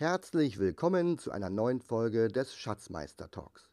[0.00, 3.68] Herzlich willkommen zu einer neuen Folge des Schatzmeister Talks.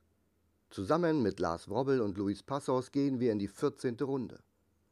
[0.72, 3.96] Zusammen mit Lars Wrobbel und Luis Passos gehen wir in die 14.
[4.02, 4.42] Runde.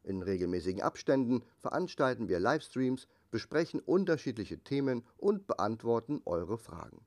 [0.04, 7.04] In regelmäßigen Abständen veranstalten wir Livestreams, besprechen unterschiedliche Themen und beantworten eure Fragen.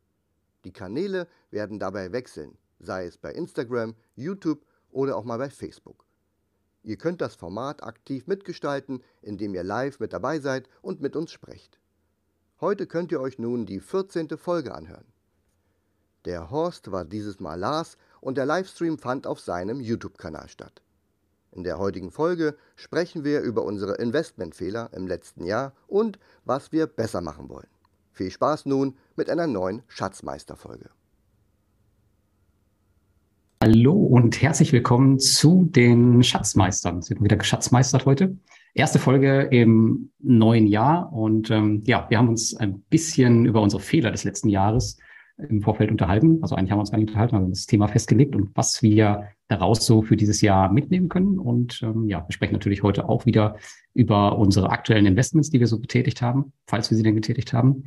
[0.65, 6.03] Die Kanäle werden dabei wechseln, sei es bei Instagram, YouTube oder auch mal bei Facebook.
[6.83, 11.31] Ihr könnt das Format aktiv mitgestalten, indem ihr live mit dabei seid und mit uns
[11.31, 11.79] sprecht.
[12.59, 14.29] Heute könnt ihr euch nun die 14.
[14.35, 15.05] Folge anhören.
[16.25, 20.81] Der Horst war dieses Mal Lars und der Livestream fand auf seinem YouTube-Kanal statt.
[21.51, 26.87] In der heutigen Folge sprechen wir über unsere Investmentfehler im letzten Jahr und was wir
[26.87, 27.67] besser machen wollen.
[28.11, 30.89] Viel Spaß nun mit einer neuen Schatzmeister-Folge.
[33.61, 37.03] Hallo und herzlich willkommen zu den Schatzmeistern.
[37.03, 38.35] Sie sind wieder geschatzmeistert heute
[38.77, 41.11] erste Folge im neuen Jahr.
[41.11, 44.97] Und ähm, ja, wir haben uns ein bisschen über unsere Fehler des letzten Jahres
[45.49, 46.39] im Vorfeld unterhalten.
[46.41, 49.27] Also eigentlich haben wir uns gar nicht unterhalten, aber das Thema festgelegt und was wir
[49.47, 51.39] daraus so für dieses Jahr mitnehmen können.
[51.39, 53.57] Und ähm, ja, wir sprechen natürlich heute auch wieder
[53.93, 57.83] über unsere aktuellen Investments, die wir so getätigt haben, falls wir sie denn getätigt haben.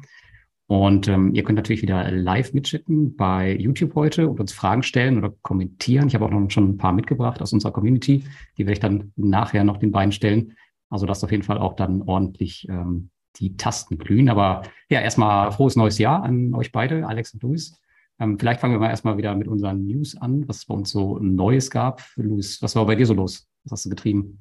[0.67, 5.19] Und ähm, ihr könnt natürlich wieder live mitchatten bei YouTube heute und uns Fragen stellen
[5.19, 6.07] oder kommentieren.
[6.07, 8.23] Ich habe auch noch schon ein paar mitgebracht aus unserer Community.
[8.57, 10.55] Die werde ich dann nachher noch den beiden stellen.
[10.91, 14.29] Also lasst auf jeden Fall auch dann ordentlich ähm, die Tasten glühen.
[14.29, 17.81] Aber ja, erstmal frohes neues Jahr an euch beide, Alex und Luis.
[18.19, 20.91] Ähm, vielleicht fangen wir mal erstmal wieder mit unseren News an, was es bei uns
[20.91, 22.03] so Neues gab.
[22.17, 23.49] Luis, was war bei dir so los?
[23.65, 24.41] Was hast du getrieben?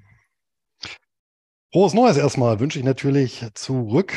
[1.72, 4.12] Frohes Neues erstmal wünsche ich natürlich zurück.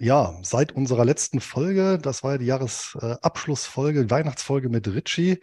[0.00, 5.38] Ja, seit unserer letzten Folge, das war ja die Jahresabschlussfolge, Weihnachtsfolge mit Richie,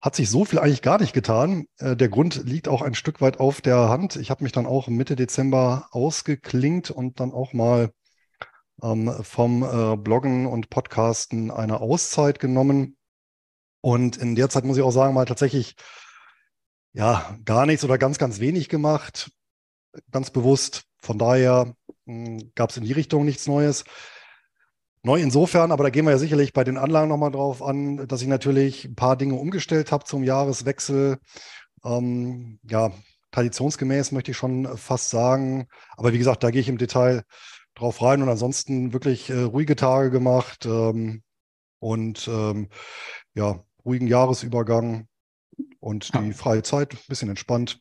[0.00, 1.66] hat sich so viel eigentlich gar nicht getan.
[1.78, 4.16] Äh, der Grund liegt auch ein Stück weit auf der Hand.
[4.16, 7.90] Ich habe mich dann auch Mitte Dezember ausgeklingt und dann auch mal
[8.82, 12.96] ähm, vom äh, Bloggen und Podcasten eine Auszeit genommen.
[13.82, 15.76] Und in der Zeit muss ich auch sagen, mal tatsächlich
[16.92, 19.30] ja gar nichts oder ganz, ganz wenig gemacht.
[20.10, 20.84] Ganz bewusst.
[20.98, 21.74] Von daher
[22.06, 23.84] hm, gab es in die Richtung nichts Neues.
[25.02, 28.20] Neu insofern, aber da gehen wir ja sicherlich bei den Anlagen nochmal drauf an, dass
[28.20, 31.18] ich natürlich ein paar Dinge umgestellt habe zum Jahreswechsel.
[31.84, 32.92] Ähm, ja,
[33.30, 35.68] traditionsgemäß möchte ich schon fast sagen.
[35.96, 37.22] Aber wie gesagt, da gehe ich im Detail
[37.74, 41.22] drauf rein und ansonsten wirklich äh, ruhige Tage gemacht ähm,
[41.78, 42.68] und ähm,
[43.34, 45.06] ja, ruhigen Jahresübergang
[45.78, 47.80] und die freie Zeit, ein bisschen entspannt.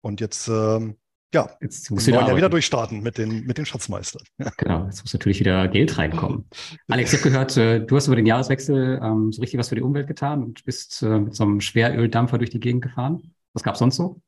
[0.00, 0.96] Und jetzt ähm,
[1.32, 4.22] ja, jetzt muss wir ja wieder durchstarten mit den, mit den Schatzmeistern.
[4.56, 6.46] Genau, jetzt muss natürlich wieder Geld reinkommen.
[6.88, 9.76] Alex, ich habe gehört, äh, du hast über den Jahreswechsel ähm, so richtig was für
[9.76, 13.34] die Umwelt getan und bist äh, mit so einem Schweröldampfer durch die Gegend gefahren.
[13.52, 14.20] Was gab es sonst so?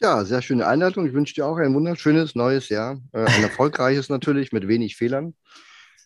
[0.00, 1.06] Ja, sehr schöne Einleitung.
[1.06, 3.00] Ich wünsche dir auch ein wunderschönes neues Jahr.
[3.12, 5.34] Äh, ein erfolgreiches natürlich, mit wenig Fehlern.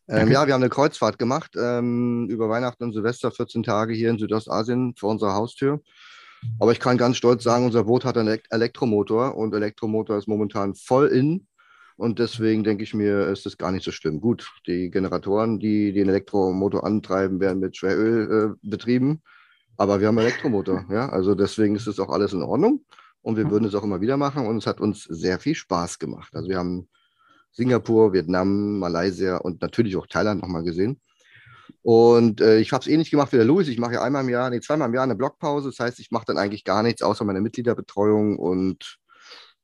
[0.08, 4.10] Ähm, ja, wir haben eine Kreuzfahrt gemacht ähm, über Weihnachten und Silvester, 14 Tage hier
[4.10, 5.82] in Südostasien vor unserer Haustür.
[6.58, 10.74] Aber ich kann ganz stolz sagen, unser Boot hat einen Elektromotor und Elektromotor ist momentan
[10.74, 11.46] voll in.
[11.96, 14.20] Und deswegen denke ich mir, ist das gar nicht so schlimm.
[14.20, 19.22] Gut, die Generatoren, die den Elektromotor antreiben, werden mit Schweröl äh, betrieben.
[19.76, 20.86] Aber wir haben Elektromotor.
[20.90, 21.08] Ja?
[21.10, 22.84] Also deswegen ist es auch alles in Ordnung.
[23.22, 24.46] Und wir würden es auch immer wieder machen.
[24.46, 26.34] Und es hat uns sehr viel Spaß gemacht.
[26.34, 26.88] Also wir haben
[27.52, 31.00] Singapur, Vietnam, Malaysia und natürlich auch Thailand nochmal gesehen.
[31.82, 33.68] Und äh, ich habe es ähnlich gemacht wie der Louis.
[33.68, 35.70] Ich mache ja einmal im Jahr, nee, zweimal im Jahr eine Blogpause.
[35.70, 38.98] Das heißt, ich mache dann eigentlich gar nichts außer meine Mitgliederbetreuung und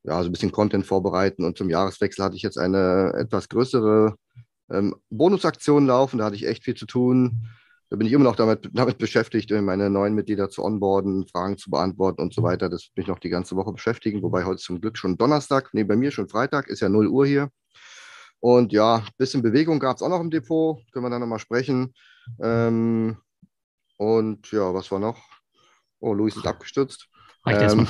[0.05, 1.45] ja, so ein bisschen Content vorbereiten.
[1.45, 4.15] Und zum Jahreswechsel hatte ich jetzt eine etwas größere
[4.71, 6.19] ähm, Bonusaktion laufen.
[6.19, 7.49] Da hatte ich echt viel zu tun.
[7.91, 11.71] Da bin ich immer noch damit, damit beschäftigt, meine neuen Mitglieder zu onboarden, Fragen zu
[11.71, 12.69] beantworten und so weiter.
[12.69, 14.23] Das wird mich noch die ganze Woche beschäftigen.
[14.23, 17.27] Wobei heute zum Glück schon Donnerstag, nee, bei mir schon Freitag, ist ja 0 Uhr
[17.27, 17.51] hier.
[18.41, 21.39] Und ja, ein bisschen Bewegung gab es auch noch im Depot, können wir dann nochmal
[21.39, 21.95] sprechen.
[22.41, 23.17] Ähm,
[23.97, 25.19] und ja, was war noch?
[26.01, 27.09] Oh, Luis ist abgestürzt.
[27.45, 27.87] Reicht ähm, erstmal.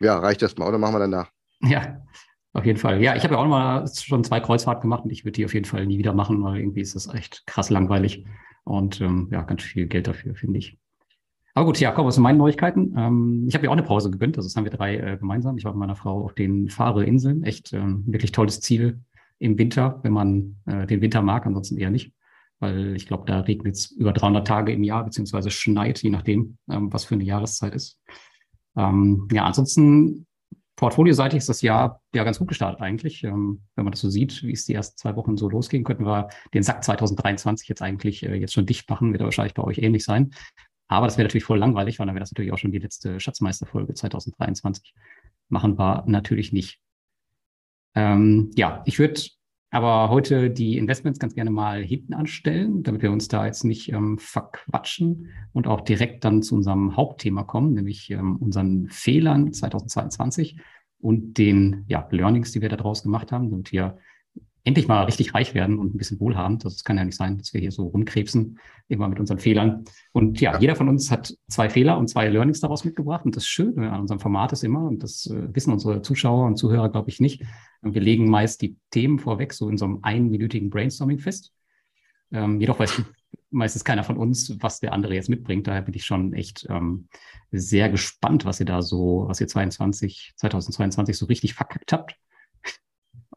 [0.00, 1.30] Ja, reicht erstmal, oder machen wir danach?
[1.60, 2.02] Ja,
[2.52, 3.02] auf jeden Fall.
[3.02, 5.54] Ja, ich habe ja auch mal schon zwei Kreuzfahrten gemacht und ich würde die auf
[5.54, 8.26] jeden Fall nie wieder machen, weil irgendwie ist das echt krass langweilig
[8.64, 10.78] und ähm, ja, ganz viel Geld dafür, finde ich.
[11.54, 12.94] Aber gut, ja, kommen wir zu meinen Neuigkeiten.
[12.98, 15.56] Ähm, ich habe ja auch eine Pause gegönnt, also das haben wir drei äh, gemeinsam.
[15.56, 17.44] Ich war mit meiner Frau auf den Fahre-Inseln.
[17.44, 19.00] Echt ähm, wirklich tolles Ziel
[19.38, 22.12] im Winter, wenn man äh, den Winter mag, ansonsten eher nicht.
[22.58, 26.56] Weil ich glaube, da regnet es über 300 Tage im Jahr, beziehungsweise schneit, je nachdem,
[26.70, 28.00] ähm, was für eine Jahreszeit ist.
[28.76, 30.26] Ähm, ja, ansonsten
[30.76, 33.24] portfolioseitig ist das Jahr ja ganz gut gestartet eigentlich.
[33.24, 36.06] Ähm, wenn man das so sieht, wie es die ersten zwei Wochen so losging, könnten
[36.06, 39.12] wir den Sack 2023 jetzt eigentlich äh, jetzt schon dicht machen.
[39.12, 40.30] Wird wahrscheinlich bei euch ähnlich sein.
[40.88, 43.18] Aber das wäre natürlich voll langweilig, weil dann wäre das natürlich auch schon die letzte
[43.18, 44.94] Schatzmeisterfolge 2023.
[45.48, 46.80] Machen wir natürlich nicht.
[47.96, 49.20] Ähm, ja, ich würde
[49.70, 53.92] aber heute die Investments ganz gerne mal hinten anstellen, damit wir uns da jetzt nicht
[53.92, 60.60] ähm, verquatschen und auch direkt dann zu unserem Hauptthema kommen, nämlich ähm, unseren Fehlern 2022
[60.98, 63.98] und den ja, Learnings, die wir daraus gemacht haben, damit wir
[64.66, 66.64] endlich mal richtig reich werden und ein bisschen wohlhabend.
[66.64, 68.58] Das kann ja nicht sein, dass wir hier so rumkrebsen,
[68.88, 69.84] immer mit unseren Fehlern.
[70.10, 73.24] Und ja, ja, jeder von uns hat zwei Fehler und zwei Learnings daraus mitgebracht.
[73.24, 76.56] Und das Schöne an unserem Format ist immer, und das äh, wissen unsere Zuschauer und
[76.56, 77.44] Zuhörer, glaube ich, nicht,
[77.80, 81.52] wir legen meist die Themen vorweg, so in so einem einminütigen Brainstorming fest.
[82.32, 83.02] Ähm, jedoch weiß
[83.50, 85.68] meistens keiner von uns, was der andere jetzt mitbringt.
[85.68, 87.06] Daher bin ich schon echt ähm,
[87.52, 92.16] sehr gespannt, was ihr da so, was ihr 22, 2022 so richtig verkackt habt.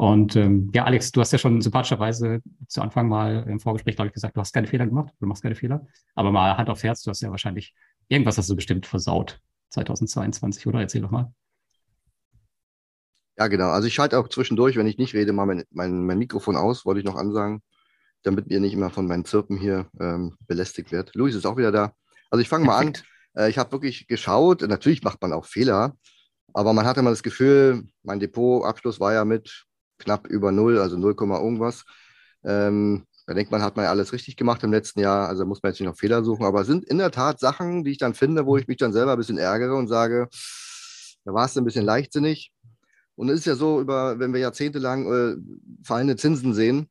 [0.01, 4.07] Und ähm, ja, Alex, du hast ja schon sympathischerweise zu Anfang mal im Vorgespräch, glaube
[4.07, 5.86] ich, gesagt, du hast keine Fehler gemacht, du machst keine Fehler.
[6.16, 7.75] Aber mal Hand aufs Herz, du hast ja wahrscheinlich
[8.07, 9.42] irgendwas hast du bestimmt versaut
[9.72, 10.80] 2022, oder?
[10.80, 11.34] Erzähl doch mal.
[13.38, 13.72] Ja, genau.
[13.72, 16.86] Also ich schalte auch zwischendurch, wenn ich nicht rede, mal mein, mein, mein Mikrofon aus,
[16.86, 17.62] wollte ich noch ansagen,
[18.24, 21.13] damit ihr nicht immer von meinen Zirpen hier ähm, belästigt wird.
[21.13, 21.92] Luis ist auch wieder da.
[22.31, 22.94] Also ich fange mal an.
[23.36, 24.62] Äh, ich habe wirklich geschaut.
[24.62, 25.98] Natürlich macht man auch Fehler,
[26.54, 29.66] aber man hatte mal das Gefühl, mein Depotabschluss war ja mit
[30.00, 31.86] knapp über null, also 0, irgendwas.
[32.44, 35.62] Ähm, da denkt man, hat man ja alles richtig gemacht im letzten Jahr, also muss
[35.62, 38.00] man jetzt nicht noch Fehler suchen, aber es sind in der Tat Sachen, die ich
[38.00, 40.30] dann finde, wo ich mich dann selber ein bisschen ärgere und sage,
[41.25, 42.51] da war es ein bisschen leichtsinnig.
[43.16, 45.36] Und es ist ja so, über, wenn wir jahrzehntelang äh,
[45.86, 46.90] fallende Zinsen sehen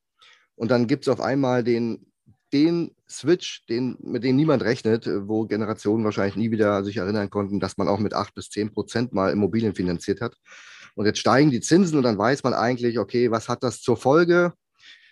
[0.55, 2.07] und dann gibt es auf einmal den,
[2.53, 7.61] den Switch, den, mit dem niemand rechnet, wo Generationen wahrscheinlich nie wieder sich erinnern konnten,
[7.61, 10.37] dass man auch mit 8 bis 10 Prozent mal Immobilien finanziert hat.
[10.99, 13.97] Und jetzt steigen die Zinsen und dann weiß man eigentlich, okay, was hat das zur
[13.97, 14.53] Folge?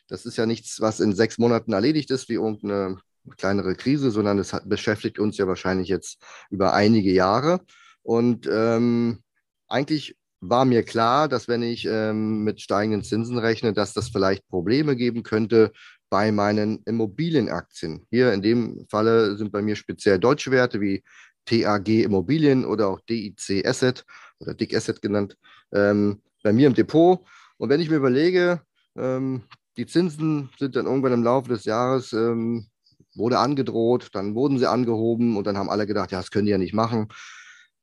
[0.09, 2.97] Das ist ja nichts, was in sechs Monaten erledigt ist, wie irgendeine
[3.37, 7.61] kleinere Krise, sondern es beschäftigt uns ja wahrscheinlich jetzt über einige Jahre.
[8.03, 9.23] Und ähm,
[9.69, 14.45] eigentlich war mir klar, dass wenn ich ähm, mit steigenden Zinsen rechne, dass das vielleicht
[14.49, 15.71] Probleme geben könnte
[16.11, 18.09] bei meinen Immobilienaktien.
[18.11, 21.05] Hier in dem Falle sind bei mir speziell deutsche Werte wie
[21.45, 24.05] TAG Immobilien oder auch DIC Asset
[24.41, 25.37] oder Dick Asset genannt,
[25.73, 27.21] ähm, bei mir im Depot.
[27.59, 28.61] Und wenn ich mir überlege,
[28.97, 29.43] ähm,
[29.77, 32.67] die Zinsen sind dann irgendwann im Laufe des Jahres, ähm,
[33.15, 36.53] wurde angedroht, dann wurden sie angehoben und dann haben alle gedacht, ja, das können die
[36.53, 37.09] ja nicht machen.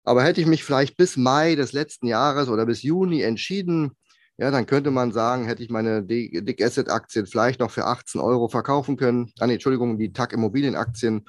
[0.03, 3.91] Aber hätte ich mich vielleicht bis Mai des letzten Jahres oder bis Juni entschieden,
[4.37, 8.19] ja, dann könnte man sagen, hätte ich meine Dick Asset Aktien vielleicht noch für 18
[8.19, 9.31] Euro verkaufen können.
[9.39, 11.25] Ah, nee, Entschuldigung, die TAG Immobilien Aktien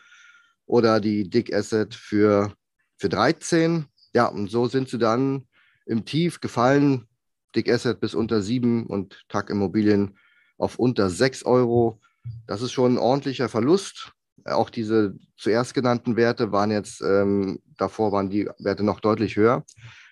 [0.67, 2.55] oder die Dick Asset für,
[2.97, 3.85] für 13.
[4.15, 5.47] Ja, und so sind sie dann
[5.87, 7.09] im Tief gefallen.
[7.55, 10.17] Dick Asset bis unter 7 und TAG Immobilien
[10.57, 12.01] auf unter 6 Euro.
[12.47, 14.13] Das ist schon ein ordentlicher Verlust.
[14.45, 19.65] Auch diese zuerst genannten Werte waren jetzt, ähm, davor waren die Werte noch deutlich höher.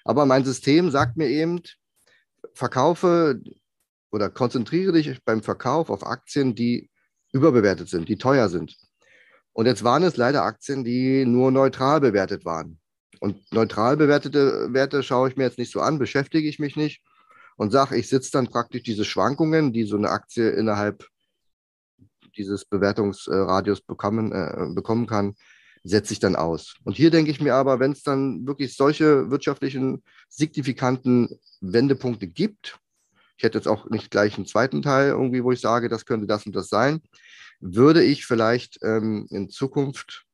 [0.05, 1.61] Aber mein System sagt mir eben,
[2.55, 3.41] verkaufe
[4.11, 6.91] oder konzentriere dich beim Verkauf auf Aktien, die
[7.33, 8.77] überbewertet sind, die teuer sind.
[9.53, 12.79] Und jetzt waren es leider Aktien, die nur neutral bewertet waren.
[13.21, 17.03] Und neutral bewertete Werte schaue ich mir jetzt nicht so an, beschäftige ich mich nicht
[17.57, 21.07] und sage, ich sitze dann praktisch diese Schwankungen, die so eine Aktie innerhalb
[22.37, 25.35] dieses Bewertungsradius bekommen, äh, bekommen kann,
[25.85, 26.77] setze ich dann aus.
[26.85, 31.29] Und hier denke ich mir aber, wenn es dann wirklich solche wirtschaftlichen signifikanten
[31.61, 32.79] Wendepunkte gibt,
[33.37, 36.27] ich hätte jetzt auch nicht gleich einen zweiten Teil irgendwie, wo ich sage, das könnte
[36.27, 37.03] das und das sein,
[37.61, 40.25] würde ich vielleicht ähm, in Zukunft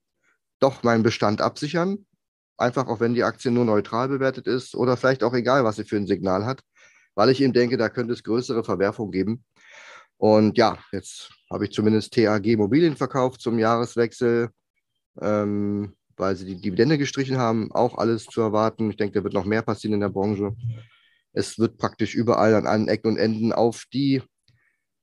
[0.61, 2.07] doch meinen Bestand absichern
[2.59, 5.85] Einfach auch wenn die Aktie nur neutral bewertet ist oder vielleicht auch egal, was sie
[5.85, 6.63] für ein Signal hat,
[7.15, 9.45] weil ich eben denke, da könnte es größere Verwerfungen geben.
[10.17, 14.51] Und ja, jetzt habe ich zumindest TAG Immobilien verkauft zum Jahreswechsel,
[15.21, 17.71] ähm, weil sie die Dividende gestrichen haben.
[17.73, 18.91] Auch alles zu erwarten.
[18.91, 20.57] Ich denke, da wird noch mehr passieren in der Branche.
[21.33, 24.23] Es wird praktisch überall an allen Ecken und Enden auf die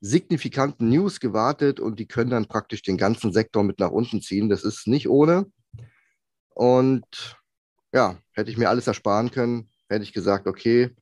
[0.02, 4.50] signifikanten News gewartet und die können dann praktisch den ganzen Sektor mit nach unten ziehen.
[4.50, 5.46] Das ist nicht ohne.
[6.50, 7.38] Und
[7.96, 10.94] ja, hätte ich mir alles ersparen können, hätte ich gesagt, okay,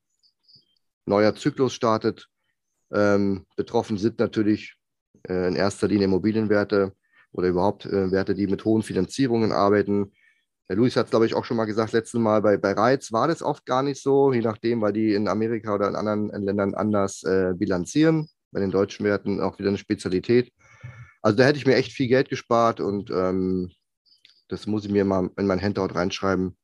[1.06, 2.28] neuer Zyklus startet.
[2.94, 4.76] Ähm, betroffen sind natürlich
[5.28, 6.94] äh, in erster Linie Immobilienwerte
[7.32, 10.14] oder überhaupt äh, Werte, die mit hohen Finanzierungen arbeiten.
[10.68, 13.12] Herr Luis hat es, glaube ich, auch schon mal gesagt, letztes Mal bei, bei Reiz
[13.12, 16.30] war das oft gar nicht so, je nachdem, weil die in Amerika oder in anderen
[16.46, 18.30] Ländern anders äh, bilanzieren.
[18.52, 20.54] Bei den deutschen Werten auch wieder eine Spezialität.
[21.24, 23.72] Also da hätte ich mir echt viel Geld gespart und ähm,
[24.48, 26.56] das muss ich mir mal in mein Handout reinschreiben.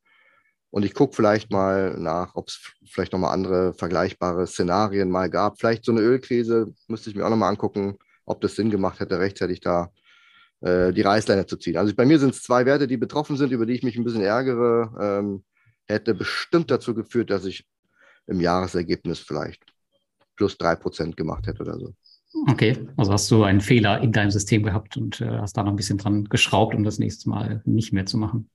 [0.72, 5.60] Und ich gucke vielleicht mal nach, ob es vielleicht nochmal andere vergleichbare Szenarien mal gab.
[5.60, 9.20] Vielleicht so eine Ölkrise müsste ich mir auch nochmal angucken, ob das Sinn gemacht hätte,
[9.20, 9.92] rechtzeitig da
[10.62, 11.78] äh, die Reißleine zu ziehen.
[11.78, 14.04] Also bei mir sind es zwei Werte, die betroffen sind, über die ich mich ein
[14.04, 14.92] bisschen ärgere.
[15.00, 15.44] Ähm,
[15.88, 17.66] hätte bestimmt dazu geführt, dass ich
[18.28, 19.64] im Jahresergebnis vielleicht
[20.36, 21.94] plus drei Prozent gemacht hätte oder so.
[22.48, 25.72] Okay, also hast du einen Fehler in deinem System gehabt und äh, hast da noch
[25.72, 28.50] ein bisschen dran geschraubt, um das nächste Mal nicht mehr zu machen.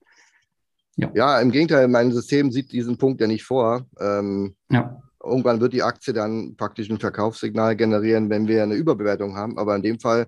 [0.95, 3.85] Ja, ja im Gegenteil, mein System sieht diesen Punkt ja nicht vor.
[3.99, 5.01] Ähm, ja.
[5.23, 9.57] Irgendwann wird die Aktie dann praktisch ein Verkaufssignal generieren, wenn wir eine Überbewertung haben.
[9.57, 10.27] Aber in dem Fall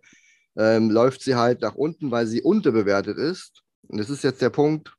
[0.57, 3.61] ähm, läuft sie halt nach unten, weil sie unterbewertet ist.
[3.87, 4.93] Und das ist jetzt der Punkt.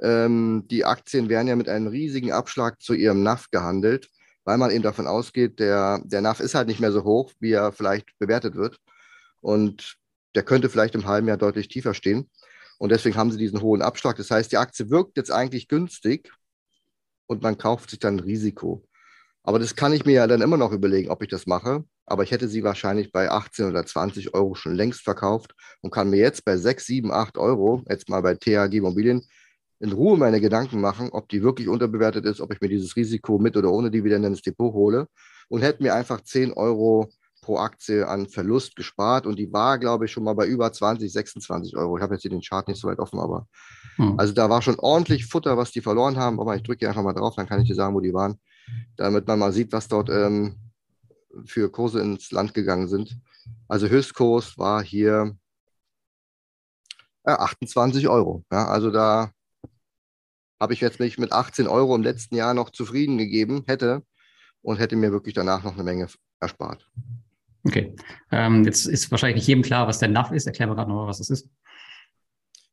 [0.00, 4.10] Ähm, die Aktien werden ja mit einem riesigen Abschlag zu ihrem NAV gehandelt
[4.48, 7.52] weil man eben davon ausgeht, der, der NAV ist halt nicht mehr so hoch, wie
[7.52, 8.78] er vielleicht bewertet wird.
[9.42, 9.98] Und
[10.34, 12.30] der könnte vielleicht im halben Jahr deutlich tiefer stehen.
[12.78, 14.16] Und deswegen haben sie diesen hohen Abschlag.
[14.16, 16.32] Das heißt, die Aktie wirkt jetzt eigentlich günstig
[17.26, 18.84] und man kauft sich dann Risiko.
[19.42, 21.84] Aber das kann ich mir ja dann immer noch überlegen, ob ich das mache.
[22.06, 26.10] Aber ich hätte sie wahrscheinlich bei 18 oder 20 Euro schon längst verkauft und kann
[26.10, 29.26] mir jetzt bei 6, 7, 8 Euro, jetzt mal bei THG Immobilien,
[29.80, 33.38] in Ruhe meine Gedanken machen, ob die wirklich unterbewertet ist, ob ich mir dieses Risiko
[33.38, 35.06] mit oder ohne Dividende ins Depot hole
[35.48, 37.10] und hätte mir einfach 10 Euro
[37.48, 41.10] pro Aktie an Verlust gespart und die war, glaube ich, schon mal bei über 20,
[41.10, 41.96] 26 Euro.
[41.96, 43.48] Ich habe jetzt hier den Chart nicht so weit offen, aber
[43.96, 44.20] hm.
[44.20, 46.40] also da war schon ordentlich Futter, was die verloren haben.
[46.40, 48.38] Aber ich drücke hier einfach mal drauf, dann kann ich dir sagen, wo die waren,
[48.98, 50.56] damit man mal sieht, was dort ähm,
[51.46, 53.18] für Kurse ins Land gegangen sind.
[53.66, 55.34] Also Höchstkurs war hier
[57.24, 58.44] äh, 28 Euro.
[58.52, 59.30] Ja, also da
[60.60, 64.02] habe ich jetzt mich mit 18 Euro im letzten Jahr noch zufrieden gegeben hätte
[64.60, 66.08] und hätte mir wirklich danach noch eine Menge
[66.40, 66.86] erspart.
[67.64, 67.94] Okay.
[68.30, 70.46] Ähm, jetzt ist wahrscheinlich nicht jedem klar, was der NAV ist.
[70.46, 71.48] Erklär mir gerade nochmal, was das ist.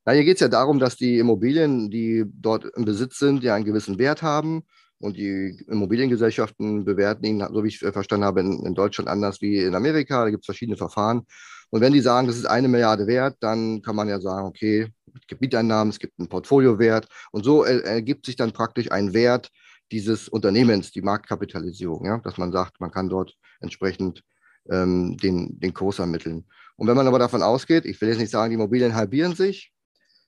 [0.05, 3.55] Na, hier geht es ja darum, dass die Immobilien, die dort im Besitz sind, ja
[3.55, 4.63] einen gewissen Wert haben.
[4.99, 9.57] Und die Immobiliengesellschaften bewerten ihn, so wie ich verstanden habe, in, in Deutschland anders wie
[9.57, 10.23] in Amerika.
[10.23, 11.25] Da gibt es verschiedene Verfahren.
[11.69, 14.87] Und wenn die sagen, das ist eine Milliarde wert, dann kann man ja sagen, okay,
[15.13, 19.49] es gibt Mieteinnahmen, es gibt einen Portfoliowert und so ergibt sich dann praktisch ein Wert
[19.91, 24.23] dieses Unternehmens, die Marktkapitalisierung, ja, dass man sagt, man kann dort entsprechend
[24.69, 26.45] ähm, den, den Kurs ermitteln.
[26.75, 29.71] Und wenn man aber davon ausgeht, ich will jetzt nicht sagen, die Immobilien halbieren sich,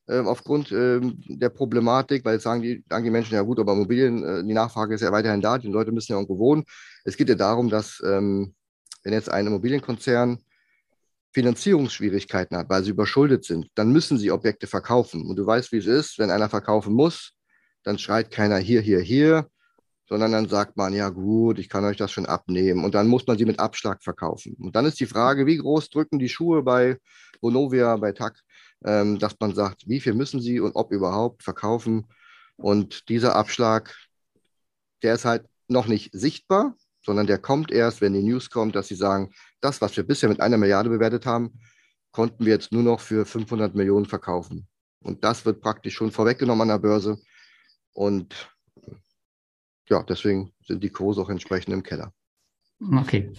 [0.08, 3.74] äh, aufgrund äh, der Problematik, weil jetzt sagen die, sagen die Menschen, ja gut, aber
[3.74, 6.64] Immobilien, äh, die Nachfrage ist ja weiterhin da, die Leute müssen ja irgendwo wohnen.
[7.04, 8.54] Es geht ja darum, dass ähm,
[9.04, 10.40] wenn jetzt ein Immobilienkonzern
[11.34, 15.26] Finanzierungsschwierigkeiten hat, weil sie überschuldet sind, dann müssen sie Objekte verkaufen.
[15.26, 17.34] Und du weißt, wie es ist, wenn einer verkaufen muss,
[17.84, 19.48] dann schreit keiner hier, hier, hier,
[20.08, 22.86] sondern dann sagt man, ja gut, ich kann euch das schon abnehmen.
[22.86, 24.56] Und dann muss man sie mit Abschlag verkaufen.
[24.60, 26.98] Und dann ist die Frage, wie groß drücken die Schuhe bei
[27.42, 28.40] Bonovia, bei TAC,
[28.86, 32.08] ähm, dass man sagt, wie viel müssen sie und ob überhaupt verkaufen.
[32.56, 33.94] Und dieser Abschlag,
[35.04, 38.88] der ist halt noch nicht sichtbar, sondern der kommt erst, wenn die News kommt, dass
[38.88, 41.60] sie sagen, das, was wir bisher mit einer Milliarde bewertet haben,
[42.12, 44.68] konnten wir jetzt nur noch für 500 Millionen verkaufen.
[45.04, 47.20] Und das wird praktisch schon vorweggenommen an der Börse.
[47.94, 48.57] Und
[49.90, 52.14] ja, deswegen sind die Kurse auch entsprechend im Keller.
[52.80, 53.34] Okay.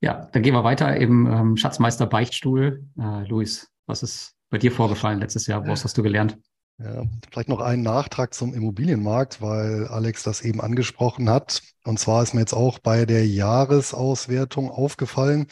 [0.00, 2.84] Ja, dann gehen wir weiter im ähm, Schatzmeister Beichtstuhl.
[2.98, 5.66] Äh, Luis, was ist bei dir vorgefallen letztes Jahr?
[5.66, 6.38] Was hast du gelernt?
[6.78, 11.62] Ja, vielleicht noch einen Nachtrag zum Immobilienmarkt, weil Alex das eben angesprochen hat.
[11.84, 15.46] Und zwar ist mir jetzt auch bei der Jahresauswertung aufgefallen,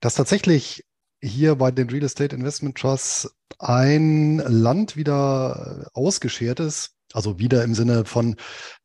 [0.00, 0.84] dass tatsächlich
[1.20, 6.94] hier bei den Real Estate Investment Trusts ein Land wieder ausgeschert ist.
[7.18, 8.36] Also wieder im Sinne von,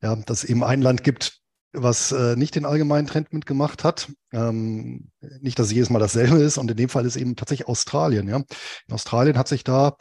[0.02, 1.40] ja, dass es eben ein Land gibt,
[1.72, 4.12] was äh, nicht den allgemeinen Trend mitgemacht hat.
[4.32, 6.58] Ähm, nicht, dass es jedes Mal dasselbe ist.
[6.58, 8.28] Und in dem Fall ist eben tatsächlich Australien.
[8.28, 8.38] Ja.
[8.38, 9.96] In Australien hat sich da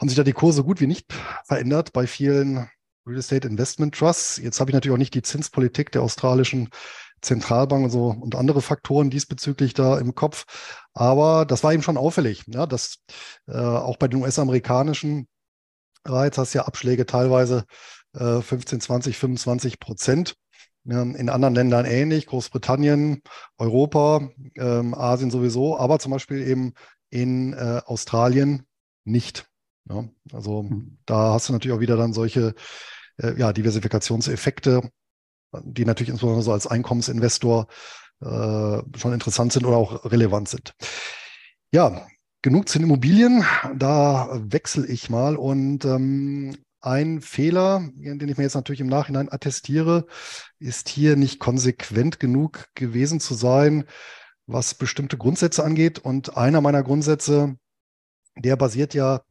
[0.00, 1.12] haben sich da die Kurse gut wie nicht
[1.46, 2.68] verändert bei vielen
[3.06, 4.36] Real Estate Investment Trusts.
[4.36, 6.68] Jetzt habe ich natürlich auch nicht die Zinspolitik der australischen
[7.20, 10.44] Zentralbank und so und andere Faktoren diesbezüglich da im Kopf.
[10.92, 12.98] Aber das war eben schon auffällig, ja, dass
[13.46, 15.26] äh, auch bei den US-amerikanischen
[16.04, 17.64] Reiz hast du ja Abschläge teilweise
[18.14, 20.36] äh, 15, 20, 25 Prozent.
[20.84, 23.22] in anderen Ländern ähnlich, Großbritannien,
[23.56, 26.74] Europa, ähm, Asien sowieso, aber zum Beispiel eben
[27.10, 28.66] in äh, Australien
[29.04, 29.46] nicht.
[29.88, 30.98] Ja, also mhm.
[31.06, 32.54] da hast du natürlich auch wieder dann solche
[33.18, 34.90] äh, ja, Diversifikationseffekte,
[35.62, 37.66] die natürlich insbesondere so als Einkommensinvestor
[38.20, 40.74] äh, schon interessant sind oder auch relevant sind.
[41.72, 42.06] Ja,
[42.44, 43.42] genug zu den Immobilien.
[43.74, 49.32] Da wechsle ich mal und ähm, ein Fehler, den ich mir jetzt natürlich im Nachhinein
[49.32, 50.06] attestiere,
[50.58, 53.84] ist hier nicht konsequent genug gewesen zu sein,
[54.46, 55.98] was bestimmte Grundsätze angeht.
[55.98, 57.56] Und einer meiner Grundsätze,
[58.36, 59.22] der basiert ja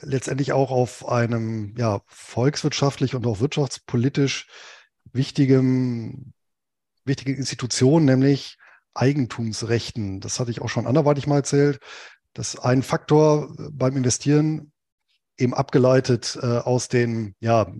[0.00, 4.46] letztendlich auch auf einem ja, volkswirtschaftlich und auch wirtschaftspolitisch
[5.12, 6.32] wichtigem,
[7.04, 8.56] wichtige Institution, nämlich
[8.94, 10.20] Eigentumsrechten.
[10.20, 11.80] Das hatte ich auch schon anderweitig mal erzählt,
[12.34, 14.72] dass ein Faktor beim Investieren
[15.36, 17.72] eben abgeleitet äh, aus den ja,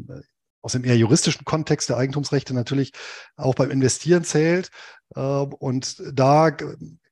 [0.63, 2.93] aus dem eher juristischen Kontext der Eigentumsrechte natürlich
[3.37, 4.71] auch beim Investieren zählt.
[5.15, 6.57] Äh, und da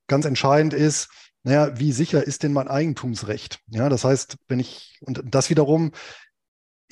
[0.07, 1.09] ganz entscheidend ist,
[1.45, 3.61] naja, wie sicher ist denn mein Eigentumsrecht?
[3.67, 5.93] Ja, das heißt, wenn ich, und das wiederum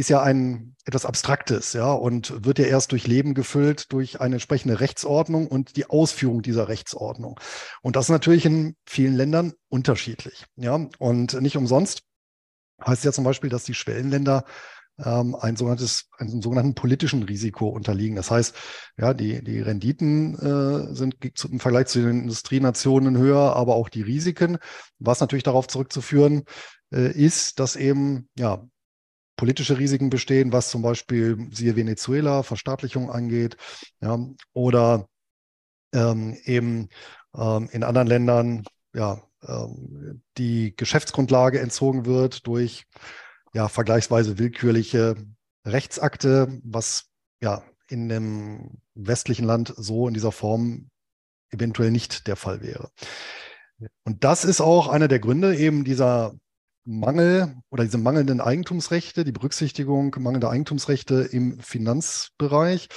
[0.00, 4.36] ist ja ein etwas Abstraktes, ja, und wird ja erst durch Leben gefüllt, durch eine
[4.36, 7.38] entsprechende Rechtsordnung und die Ausführung dieser Rechtsordnung.
[7.82, 10.88] Und das ist natürlich in vielen Ländern unterschiedlich, ja.
[10.98, 12.02] Und nicht umsonst
[12.84, 14.44] heißt ja zum Beispiel, dass die Schwellenländer
[15.04, 18.16] ähm, ein sogenanntes, einen sogenannten politischen Risiko unterliegen.
[18.16, 18.54] Das heißt,
[18.98, 24.02] ja, die, die Renditen äh, sind im Vergleich zu den Industrienationen höher, aber auch die
[24.02, 24.58] Risiken,
[24.98, 26.44] was natürlich darauf zurückzuführen
[26.92, 28.66] äh, ist, dass eben ja
[29.40, 33.56] politische Risiken bestehen, was zum Beispiel siehe Venezuela, Verstaatlichung angeht,
[34.02, 34.18] ja,
[34.52, 35.08] oder
[35.94, 36.90] ähm, eben
[37.34, 42.84] ähm, in anderen Ländern ja, ähm, die Geschäftsgrundlage entzogen wird durch
[43.54, 45.16] ja, vergleichsweise willkürliche
[45.64, 47.06] Rechtsakte, was
[47.40, 50.90] ja in einem westlichen Land so in dieser Form
[51.48, 52.90] eventuell nicht der Fall wäre.
[54.04, 56.34] Und das ist auch einer der Gründe eben dieser
[56.84, 62.88] Mangel oder diese mangelnden Eigentumsrechte, die Berücksichtigung mangelnder Eigentumsrechte im Finanzbereich,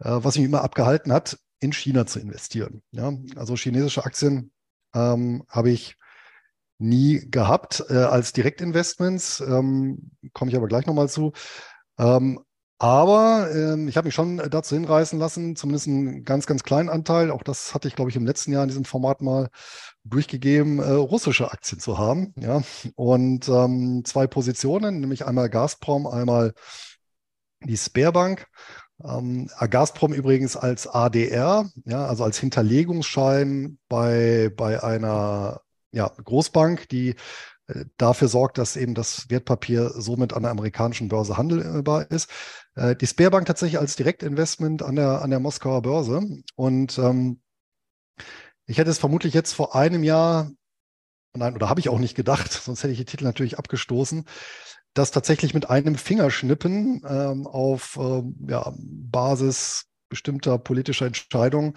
[0.00, 2.82] äh, was mich immer abgehalten hat, in China zu investieren.
[2.90, 4.52] Ja, also chinesische Aktien
[4.94, 5.96] ähm, habe ich
[6.78, 9.40] nie gehabt äh, als Direktinvestments.
[9.40, 11.32] Ähm, Komme ich aber gleich nochmal zu.
[11.98, 12.40] Ähm,
[12.78, 17.30] aber ähm, ich habe mich schon dazu hinreißen lassen, zumindest einen ganz, ganz kleinen Anteil,
[17.30, 19.48] auch das hatte ich, glaube ich, im letzten Jahr in diesem Format mal
[20.04, 22.34] durchgegeben, äh, russische Aktien zu haben.
[22.38, 22.62] Ja?
[22.94, 26.52] Und ähm, zwei Positionen, nämlich einmal Gazprom, einmal
[27.64, 28.46] die Sperrbank.
[29.02, 35.60] Ähm, Gazprom übrigens als ADR, ja, also als Hinterlegungsschein bei, bei einer
[35.92, 37.14] ja, Großbank, die
[37.96, 42.30] dafür sorgt, dass eben das Wertpapier somit an der amerikanischen Börse handelbar ist.
[42.74, 46.22] Äh, die Sperrbank tatsächlich als Direktinvestment an der, an der Moskauer Börse.
[46.54, 47.40] Und ähm,
[48.66, 50.50] ich hätte es vermutlich jetzt vor einem Jahr,
[51.34, 54.24] nein, oder habe ich auch nicht gedacht, sonst hätte ich die Titel natürlich abgestoßen,
[54.94, 61.74] dass tatsächlich mit einem Fingerschnippen ähm, auf ähm, ja, Basis bestimmter politischer Entscheidungen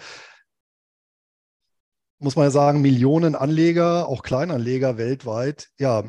[2.20, 6.04] muss man ja sagen, Millionen Anleger, auch Kleinanleger weltweit, ja,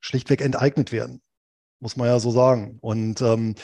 [0.00, 1.22] schlichtweg enteignet werden.
[1.80, 2.78] Muss man ja so sagen.
[2.80, 3.54] Und ähm,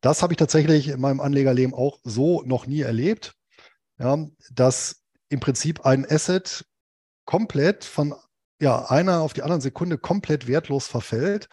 [0.00, 3.34] das habe ich tatsächlich in meinem Anlegerleben auch so noch nie erlebt,
[3.98, 6.64] ja, dass im Prinzip ein Asset
[7.24, 8.14] komplett von
[8.60, 11.48] ja, einer auf die andere Sekunde komplett wertlos verfällt,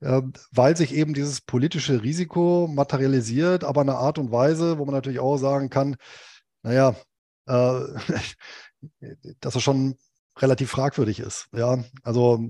[0.00, 4.84] äh, weil sich eben dieses politische Risiko materialisiert, aber in einer Art und Weise, wo
[4.84, 5.96] man natürlich auch sagen kann,
[6.62, 6.94] naja,
[7.46, 7.80] äh,
[9.40, 9.96] dass es schon
[10.38, 11.48] relativ fragwürdig ist.
[11.52, 12.40] Ja, also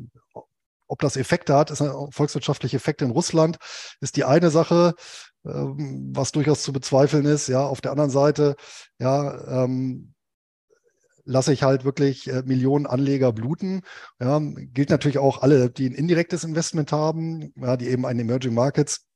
[0.87, 3.57] ob das Effekte hat, ist ein volkswirtschaftliche Effekte in Russland,
[4.01, 4.95] ist die eine Sache,
[5.45, 7.49] ähm, was durchaus zu bezweifeln ist.
[7.49, 8.57] Ja, auf der anderen Seite,
[8.99, 10.15] ja, ähm,
[11.25, 13.81] lasse ich halt wirklich äh, Millionen Anleger bluten.
[14.21, 18.55] Ja, gilt natürlich auch alle, die ein indirektes Investment haben, ja, die eben einen Emerging
[18.55, 19.07] Markets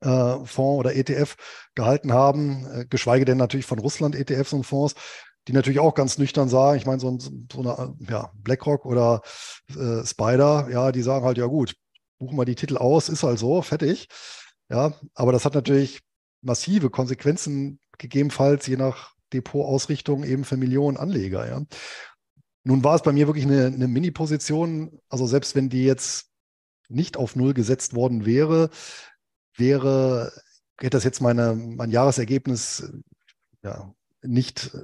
[0.00, 1.36] äh, Fonds oder ETF
[1.74, 4.94] gehalten haben, äh, geschweige denn natürlich von Russland ETFs und Fonds,
[5.48, 9.22] die natürlich auch ganz nüchtern sagen, ich meine, so, so eine ja, BlackRock oder
[9.70, 11.76] äh, Spider, ja, die sagen halt, ja gut,
[12.18, 14.08] buchen wir die Titel aus, ist halt so, fertig.
[14.68, 16.00] Ja, aber das hat natürlich
[16.42, 21.62] massive Konsequenzen, gegebenenfalls je nach Depotausrichtung eben für Millionen Anleger, ja.
[22.64, 26.30] Nun war es bei mir wirklich eine, eine Mini-Position, also selbst wenn die jetzt
[26.88, 28.70] nicht auf Null gesetzt worden wäre,
[29.56, 30.32] wäre,
[30.80, 32.92] hätte das jetzt meine, mein Jahresergebnis
[33.62, 34.76] ja, nicht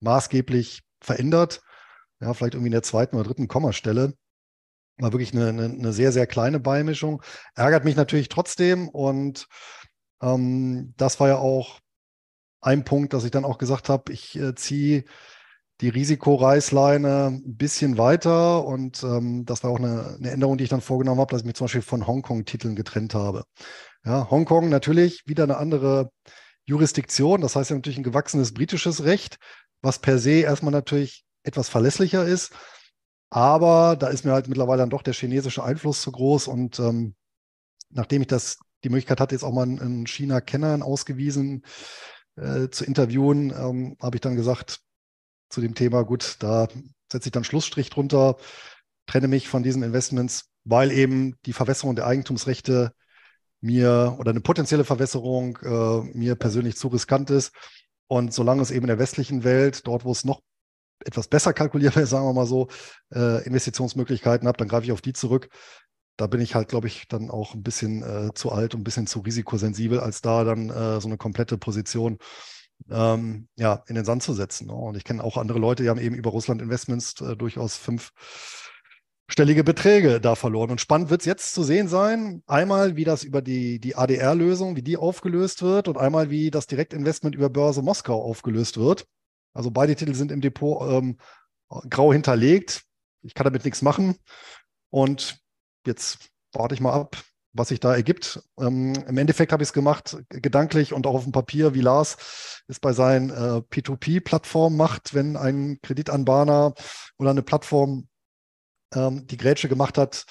[0.00, 1.62] maßgeblich verändert.
[2.20, 4.14] Ja, vielleicht irgendwie in der zweiten oder dritten Kommastelle.
[4.98, 7.22] War wirklich eine, eine, eine sehr, sehr kleine Beimischung.
[7.54, 8.88] Ärgert mich natürlich trotzdem.
[8.88, 9.46] Und
[10.22, 11.80] ähm, das war ja auch
[12.62, 15.04] ein Punkt, dass ich dann auch gesagt habe, ich äh, ziehe
[15.82, 18.64] die Risikoreißleine ein bisschen weiter.
[18.64, 21.46] Und ähm, das war auch eine, eine, Änderung, die ich dann vorgenommen habe, dass ich
[21.46, 23.44] mich zum Beispiel von Hongkong-Titeln getrennt habe.
[24.04, 26.10] Ja, Hongkong natürlich wieder eine andere
[26.64, 27.42] Jurisdiktion.
[27.42, 29.36] Das heißt ja natürlich ein gewachsenes britisches Recht
[29.82, 32.52] was per se erstmal natürlich etwas verlässlicher ist.
[33.30, 36.48] Aber da ist mir halt mittlerweile dann doch der chinesische Einfluss zu groß.
[36.48, 37.14] Und ähm,
[37.90, 41.64] nachdem ich das die Möglichkeit hatte, jetzt auch mal einen China-Kenner ausgewiesen
[42.36, 44.80] äh, zu interviewen, ähm, habe ich dann gesagt
[45.48, 46.68] zu dem Thema, gut, da
[47.10, 48.36] setze ich dann Schlussstrich drunter,
[49.06, 52.92] trenne mich von diesen Investments, weil eben die Verwässerung der Eigentumsrechte
[53.60, 57.52] mir oder eine potenzielle Verwässerung äh, mir persönlich zu riskant ist.
[58.08, 60.40] Und solange es eben in der westlichen Welt, dort wo es noch
[61.04, 62.68] etwas besser kalkulierbar ist, sagen wir mal so,
[63.14, 65.48] äh, Investitionsmöglichkeiten habe, dann greife ich auf die zurück.
[66.16, 68.84] da bin ich halt, glaube ich, dann auch ein bisschen äh, zu alt und ein
[68.84, 72.18] bisschen zu risikosensibel, als da dann äh, so eine komplette Position
[72.90, 74.66] ähm, ja, in den Sand zu setzen.
[74.68, 74.74] Ne?
[74.74, 77.76] Und ich kenne auch andere Leute, die haben eben über Russland Investments äh, durchaus
[79.26, 80.70] fünfstellige Beträge da verloren.
[80.70, 84.76] Und spannend wird es jetzt zu sehen sein, einmal, wie das über die, die ADR-Lösung,
[84.76, 89.04] wie die aufgelöst wird und einmal, wie das Direktinvestment über Börse Moskau aufgelöst wird.
[89.52, 91.16] Also beide Titel sind im Depot ähm,
[91.90, 92.84] grau hinterlegt.
[93.22, 94.16] Ich kann damit nichts machen.
[94.90, 95.40] Und
[95.86, 97.16] jetzt warte ich mal ab,
[97.52, 98.40] was sich da ergibt.
[98.60, 102.62] Ähm, Im Endeffekt habe ich es gemacht, gedanklich und auch auf dem Papier, wie Lars
[102.68, 106.74] es bei seinen äh, P2P-Plattformen macht, wenn ein Kreditanbahner
[107.18, 108.06] oder eine Plattform
[108.94, 110.24] ähm, die Grätsche gemacht hat.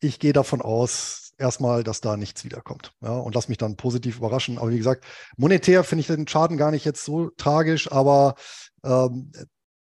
[0.00, 2.92] Ich gehe davon aus, erstmal, dass da nichts wiederkommt.
[3.00, 4.58] Ja, und lass mich dann positiv überraschen.
[4.58, 5.04] Aber wie gesagt,
[5.36, 8.34] monetär finde ich den Schaden gar nicht jetzt so tragisch, aber
[8.84, 9.32] ähm,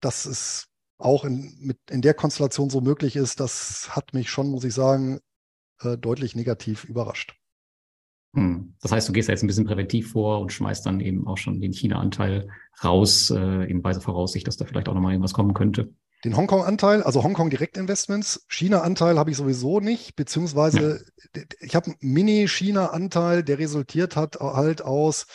[0.01, 0.67] das ist
[0.99, 4.75] auch in, mit, in der Konstellation so möglich ist, das hat mich schon, muss ich
[4.75, 5.21] sagen,
[5.81, 7.35] äh, deutlich negativ überrascht.
[8.35, 8.75] Hm.
[8.81, 11.61] Das heißt, du gehst jetzt ein bisschen präventiv vor und schmeißt dann eben auch schon
[11.61, 12.49] den China-Anteil
[12.85, 15.93] raus, äh, in weiser Voraussicht, dass da vielleicht auch nochmal irgendwas kommen könnte.
[16.25, 21.05] Den Hongkong-Anteil, also Hongkong-Direktinvestments, China-Anteil habe ich sowieso nicht, beziehungsweise
[21.61, 25.27] ich habe einen Mini-China-Anteil, der resultiert hat halt aus,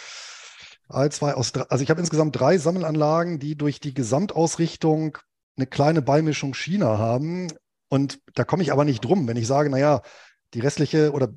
[1.10, 5.18] zwei, aus also ich habe insgesamt drei Sammelanlagen, die durch die Gesamtausrichtung
[5.58, 7.52] eine kleine Beimischung China haben.
[7.90, 10.02] Und da komme ich aber nicht drum, wenn ich sage, naja,
[10.54, 11.34] die restliche oder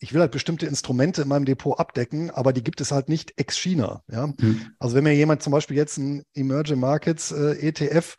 [0.00, 3.32] ich will halt bestimmte Instrumente in meinem Depot abdecken, aber die gibt es halt nicht
[3.36, 4.02] ex-China.
[4.10, 4.28] Ja?
[4.28, 4.72] Mhm.
[4.78, 8.16] Also wenn mir jemand zum Beispiel jetzt ein Emerging Markets äh, ETF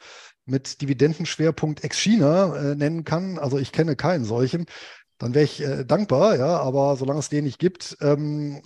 [0.49, 4.65] mit Dividendenschwerpunkt ex-China äh, nennen kann, also ich kenne keinen solchen,
[5.17, 8.61] dann wäre ich äh, dankbar, ja, aber solange es den nicht gibt, ähm,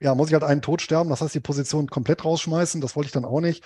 [0.00, 3.06] ja, muss ich halt einen Tod sterben, das heißt die Position komplett rausschmeißen, das wollte
[3.06, 3.64] ich dann auch nicht.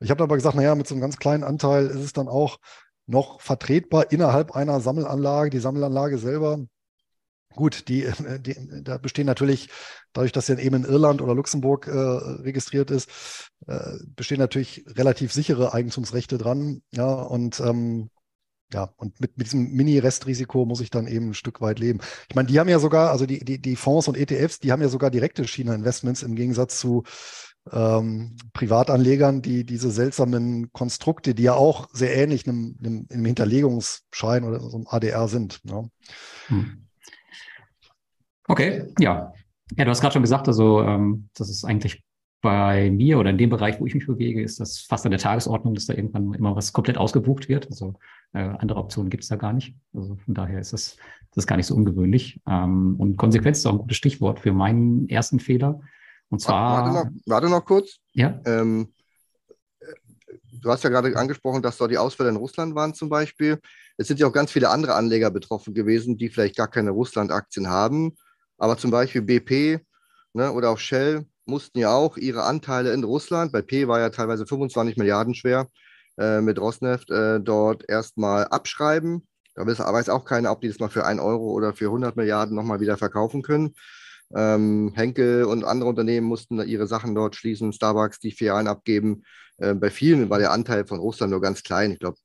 [0.00, 2.58] Ich habe aber gesagt, naja, mit so einem ganz kleinen Anteil ist es dann auch
[3.06, 5.50] noch vertretbar innerhalb einer Sammelanlage.
[5.50, 6.58] Die Sammelanlage selber,
[7.56, 8.08] gut, die,
[8.40, 9.68] die da bestehen natürlich,
[10.12, 13.10] dadurch, dass sie eben in Irland oder Luxemburg äh, registriert ist,
[13.66, 16.82] äh, bestehen natürlich relativ sichere Eigentumsrechte dran.
[16.92, 18.10] Ja, und ähm,
[18.72, 22.00] ja, und mit, mit diesem Mini-Restrisiko muss ich dann eben ein Stück weit leben.
[22.28, 24.82] Ich meine, die haben ja sogar, also die, die, die Fonds und ETFs, die haben
[24.82, 27.04] ja sogar direkte China-Investments im Gegensatz zu
[27.72, 34.44] ähm, Privatanlegern, die diese seltsamen Konstrukte, die ja auch sehr ähnlich einem, einem, einem Hinterlegungsschein
[34.44, 35.60] oder so einem ADR sind.
[35.64, 35.84] Ja.
[36.48, 36.85] Hm.
[38.48, 39.32] Okay, ja.
[39.76, 42.04] Ja, du hast gerade schon gesagt, also ähm, das ist eigentlich
[42.40, 45.18] bei mir oder in dem Bereich, wo ich mich bewege, ist das fast an der
[45.18, 47.66] Tagesordnung, dass da irgendwann immer was komplett ausgebucht wird.
[47.66, 47.94] Also
[48.34, 49.74] äh, andere Optionen gibt es da gar nicht.
[49.92, 50.96] Also von daher ist das,
[51.30, 52.40] das ist gar nicht so ungewöhnlich.
[52.46, 55.80] Ähm, und Konsequenz ist auch ein gutes Stichwort für meinen ersten Fehler.
[56.28, 56.84] Und zwar.
[56.84, 57.98] Warte noch, warte noch kurz.
[58.12, 58.40] Ja.
[58.44, 58.92] Ähm,
[60.52, 63.58] du hast ja gerade angesprochen, dass dort die Ausfälle in Russland waren zum Beispiel.
[63.96, 67.68] Es sind ja auch ganz viele andere Anleger betroffen gewesen, die vielleicht gar keine Russland-Aktien
[67.68, 68.16] haben.
[68.58, 69.80] Aber zum Beispiel BP
[70.32, 74.10] ne, oder auch Shell mussten ja auch ihre Anteile in Russland, bei P war ja
[74.10, 75.68] teilweise 25 Milliarden schwer,
[76.18, 79.26] äh, mit Rosneft äh, dort erstmal abschreiben.
[79.54, 82.54] Da weiß auch keiner, ob die das mal für 1 Euro oder für 100 Milliarden
[82.54, 83.74] nochmal wieder verkaufen können.
[84.34, 89.22] Ähm, Henkel und andere Unternehmen mussten ihre Sachen dort schließen, Starbucks die Filialen abgeben.
[89.58, 91.92] Äh, bei vielen war der Anteil von Russland nur ganz klein.
[91.92, 92.18] Ich glaube,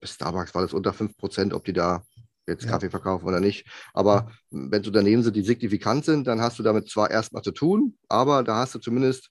[0.00, 2.04] bei Starbucks war das unter 5 Prozent, ob die da
[2.46, 2.70] jetzt ja.
[2.70, 3.66] Kaffee verkaufen oder nicht.
[3.92, 7.52] Aber wenn es Unternehmen sind, die signifikant sind, dann hast du damit zwar erstmal zu
[7.52, 9.30] tun, aber da hast du zumindest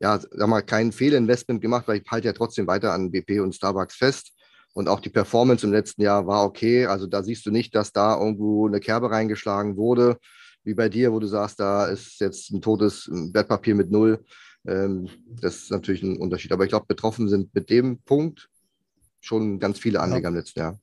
[0.00, 3.54] ja, sag mal, kein Fehlinvestment gemacht, weil ich halte ja trotzdem weiter an BP und
[3.54, 4.32] Starbucks fest.
[4.74, 6.86] Und auch die Performance im letzten Jahr war okay.
[6.86, 10.18] Also da siehst du nicht, dass da irgendwo eine Kerbe reingeschlagen wurde
[10.64, 14.24] wie bei dir, wo du sagst, da ist jetzt ein totes Wertpapier mit null.
[14.66, 15.08] Ähm,
[15.40, 16.52] das ist natürlich ein Unterschied.
[16.52, 18.48] Aber ich glaube, betroffen sind mit dem Punkt
[19.20, 20.28] schon ganz viele Anleger ja.
[20.30, 20.78] im letzten Jahr.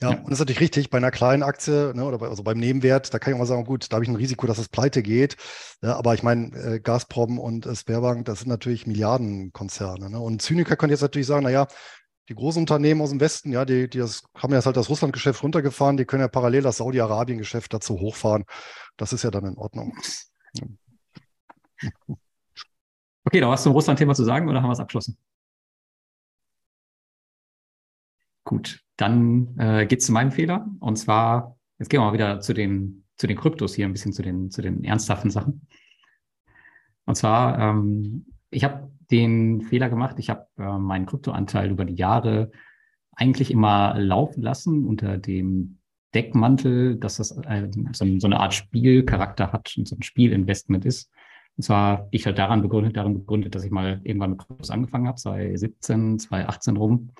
[0.00, 0.90] Ja, und das ist natürlich richtig.
[0.90, 3.46] Bei einer kleinen Aktie ne, oder bei, also beim Nebenwert, da kann ich auch mal
[3.46, 5.36] sagen, gut, da habe ich ein Risiko, dass es pleite geht.
[5.82, 10.10] Ja, aber ich meine, äh, Gazprom und äh, Sperrbank, das sind natürlich Milliardenkonzerne.
[10.10, 10.20] Ne?
[10.20, 11.66] Und Zyniker können jetzt natürlich sagen, naja,
[12.28, 15.42] die großen Unternehmen aus dem Westen, ja, die, die das, haben ja halt das Russland-Geschäft
[15.42, 18.44] runtergefahren, die können ja parallel das Saudi-Arabien-Geschäft dazu hochfahren.
[18.96, 19.96] Das ist ja dann in Ordnung.
[23.24, 25.16] Okay, da hast du ein Russland-Thema zu sagen oder haben wir es abgeschlossen?
[28.44, 30.66] Gut, dann äh, geht es zu meinem Fehler.
[30.80, 34.12] Und zwar, jetzt gehen wir mal wieder zu den, zu den Kryptos hier, ein bisschen
[34.12, 35.66] zu den, zu den ernsthaften Sachen.
[37.04, 40.16] Und zwar, ähm, ich habe den Fehler gemacht.
[40.18, 42.50] Ich habe äh, meinen Kryptoanteil über die Jahre
[43.12, 45.78] eigentlich immer laufen lassen unter dem
[46.14, 51.10] Deckmantel, dass das äh, so, so, eine Art Spielcharakter hat und so ein Spielinvestment ist.
[51.56, 55.08] Und zwar ich halt daran begründet, daran begründet, dass ich mal irgendwann mit Kryptos angefangen
[55.08, 57.10] habe, 2017, 2018 rum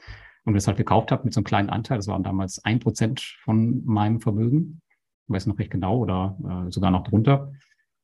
[0.47, 1.99] und das halt gekauft habe mit so einem kleinen Anteil.
[1.99, 4.81] Das waren damals ein Prozent von meinem Vermögen.
[5.27, 7.53] weiß noch recht genau, oder äh, sogar noch drunter.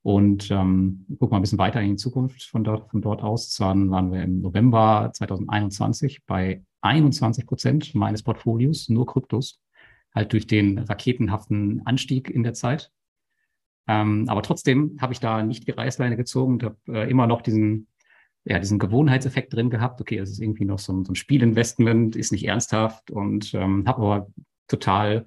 [0.02, 3.50] Und ähm, guck mal ein bisschen weiter in die Zukunft von dort, von dort aus.
[3.50, 9.60] Zwar waren wir im November 2021 bei 21 Prozent meines Portfolios, nur Kryptos,
[10.12, 12.90] halt durch den raketenhaften Anstieg in der Zeit.
[13.86, 17.40] Ähm, aber trotzdem habe ich da nicht die Reißleine gezogen und habe äh, immer noch
[17.40, 17.86] diesen,
[18.44, 20.00] ja, diesen Gewohnheitseffekt drin gehabt.
[20.00, 23.86] Okay, es ist irgendwie noch so ein, so ein Spielinvestment, ist nicht ernsthaft und ähm,
[23.86, 24.26] habe aber
[24.68, 25.26] total,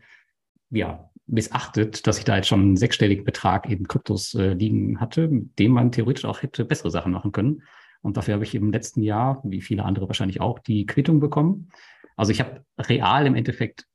[0.69, 5.27] ja, missachtet, dass ich da jetzt schon einen sechsstelligen Betrag in Kryptos äh, liegen hatte,
[5.27, 7.63] mit dem man theoretisch auch hätte bessere Sachen machen können.
[8.01, 11.71] Und dafür habe ich im letzten Jahr, wie viele andere wahrscheinlich auch, die Quittung bekommen.
[12.15, 13.87] Also ich habe real im Endeffekt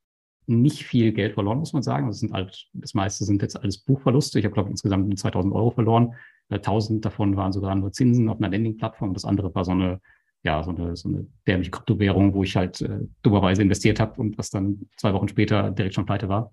[0.46, 2.08] nicht viel Geld verloren, muss man sagen.
[2.08, 4.40] Das sind halt, das meiste sind jetzt alles Buchverluste.
[4.40, 6.14] Ich habe, glaube ich, insgesamt 2000 Euro verloren.
[6.58, 9.14] 1000 davon waren sogar nur Zinsen auf einer Landing-Plattform.
[9.14, 10.00] Das andere war so eine,
[10.42, 14.38] ja, so eine, so eine dämliche Kryptowährung, wo ich halt äh, dummerweise investiert habe und
[14.38, 16.52] was dann zwei Wochen später direkt schon pleite war.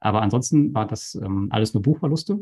[0.00, 2.38] Aber ansonsten war das ähm, alles nur Buchverluste.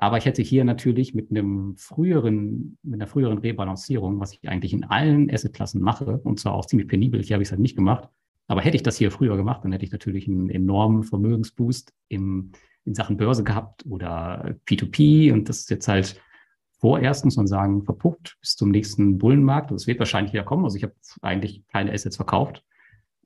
[0.00, 4.72] Aber ich hätte hier natürlich mit einem früheren, mit einer früheren Rebalancierung, was ich eigentlich
[4.72, 7.76] in allen Assetklassen mache, und zwar auch ziemlich penibel, hier habe ich es halt nicht
[7.76, 8.08] gemacht.
[8.46, 12.52] Aber hätte ich das hier früher gemacht, dann hätte ich natürlich einen enormen Vermögensboost im,
[12.84, 15.32] in Sachen Börse gehabt oder P2P.
[15.32, 16.20] Und das ist jetzt halt
[16.78, 19.70] vorerst, muss man sagen, verpufft bis zum nächsten Bullenmarkt.
[19.70, 20.64] Das wird wahrscheinlich wieder kommen.
[20.64, 22.64] Also ich habe eigentlich keine Assets verkauft.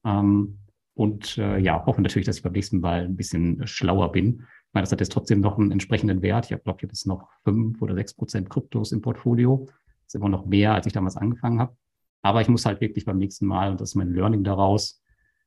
[0.05, 0.59] Ähm,
[0.95, 4.41] und äh, ja, hoffe natürlich, dass ich beim nächsten Mal ein bisschen schlauer bin.
[4.41, 6.47] Ich meine, das hat jetzt trotzdem noch einen entsprechenden Wert.
[6.47, 9.67] Ich habe, glaube ich, jetzt noch fünf oder sechs Prozent Kryptos im Portfolio.
[9.67, 11.77] Das ist immer noch mehr, als ich damals angefangen habe.
[12.23, 15.03] Aber ich muss halt wirklich beim nächsten Mal, und das ist mein Learning daraus,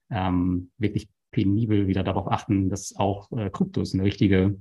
[0.10, 4.58] ähm, wirklich penibel wieder darauf achten, dass auch äh, Kryptos eine richtige,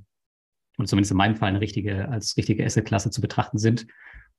[0.77, 3.87] und zumindest in meinem Fall eine richtige, als richtige Assetklasse zu betrachten sind.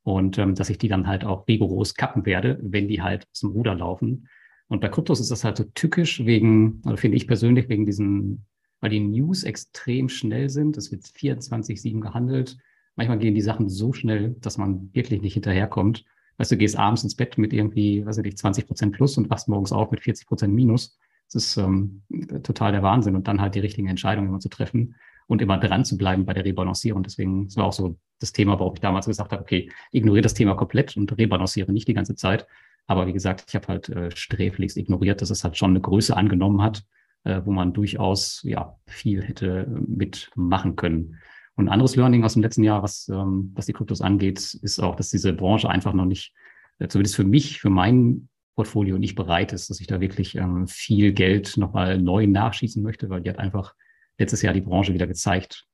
[0.04, 3.40] Und ähm, dass ich die dann halt auch rigoros kappen werde, wenn die halt aus
[3.40, 4.28] dem Ruder laufen.
[4.68, 8.46] Und bei Kryptos ist das halt so tückisch wegen, oder finde ich persönlich, wegen diesen,
[8.82, 10.78] weil die News extrem schnell sind.
[10.78, 12.58] Es wird 24-7 gehandelt.
[12.96, 16.06] Manchmal gehen die Sachen so schnell, dass man wirklich nicht hinterherkommt.
[16.38, 19.30] Weißt du, gehst abends ins Bett mit irgendwie, weiß ich nicht, 20 Prozent plus und
[19.30, 20.98] wachst morgens auf mit 40 Prozent minus.
[21.32, 22.04] Das ist ähm,
[22.44, 23.16] total der Wahnsinn.
[23.16, 24.96] Und dann halt die richtigen Entscheidungen immer zu treffen
[25.28, 27.04] und immer dran zu bleiben bei der Rebalancierung.
[27.04, 30.34] Deswegen, das war auch so das Thema, warum ich damals gesagt habe, okay, ignoriere das
[30.34, 32.48] Thema komplett und rebalanciere nicht die ganze Zeit,
[32.88, 36.16] aber wie gesagt, ich habe halt äh, sträflichst ignoriert, dass es halt schon eine Größe
[36.16, 36.84] angenommen hat,
[37.24, 41.18] äh, wo man durchaus ja viel hätte mitmachen können.
[41.56, 44.80] Und ein anderes Learning aus dem letzten Jahr, was, ähm, was die Kryptos angeht, ist
[44.80, 46.34] auch, dass diese Branche einfach noch nicht,
[46.80, 50.68] äh, zumindest für mich, für mein Portfolio nicht bereit ist, dass ich da wirklich ähm,
[50.68, 53.74] viel Geld nochmal neu nachschießen möchte, weil die hat einfach
[54.18, 55.66] letztes Jahr die Branche wieder gezeigt,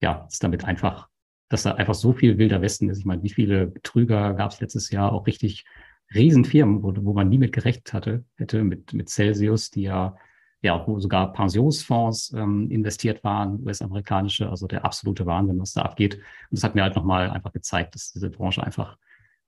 [0.00, 1.08] ja, ist damit einfach,
[1.48, 2.98] dass da einfach so viel wilder Westen ist.
[2.98, 5.64] Ich meine, wie viele Betrüger gab es letztes Jahr auch richtig
[6.14, 10.16] Riesenfirmen, wo, wo man nie mit gerechnet hatte, hätte, mit, mit Celsius, die ja,
[10.62, 16.14] ja, wo sogar Pensionsfonds ähm, investiert waren, US-amerikanische, also der absolute Wahnsinn, was da abgeht.
[16.14, 18.96] Und das hat mir halt nochmal einfach gezeigt, dass diese Branche einfach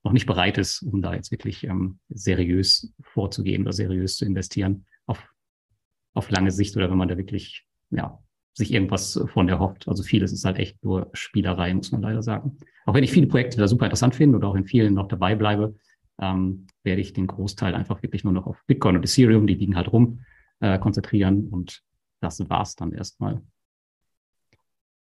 [0.03, 4.85] noch nicht bereit ist, um da jetzt wirklich ähm, seriös vorzugehen oder seriös zu investieren
[5.05, 5.21] auf,
[6.13, 8.19] auf lange Sicht oder wenn man da wirklich, ja,
[8.53, 9.87] sich irgendwas von der hofft.
[9.87, 12.57] Also vieles ist halt echt nur Spielerei, muss man leider sagen.
[12.85, 15.35] Auch wenn ich viele Projekte da super interessant finde oder auch in vielen noch dabei
[15.35, 15.75] bleibe,
[16.19, 19.75] ähm, werde ich den Großteil einfach wirklich nur noch auf Bitcoin und Ethereum, die liegen
[19.75, 20.21] halt rum,
[20.59, 21.81] äh, konzentrieren und
[22.21, 23.41] das war's dann erstmal.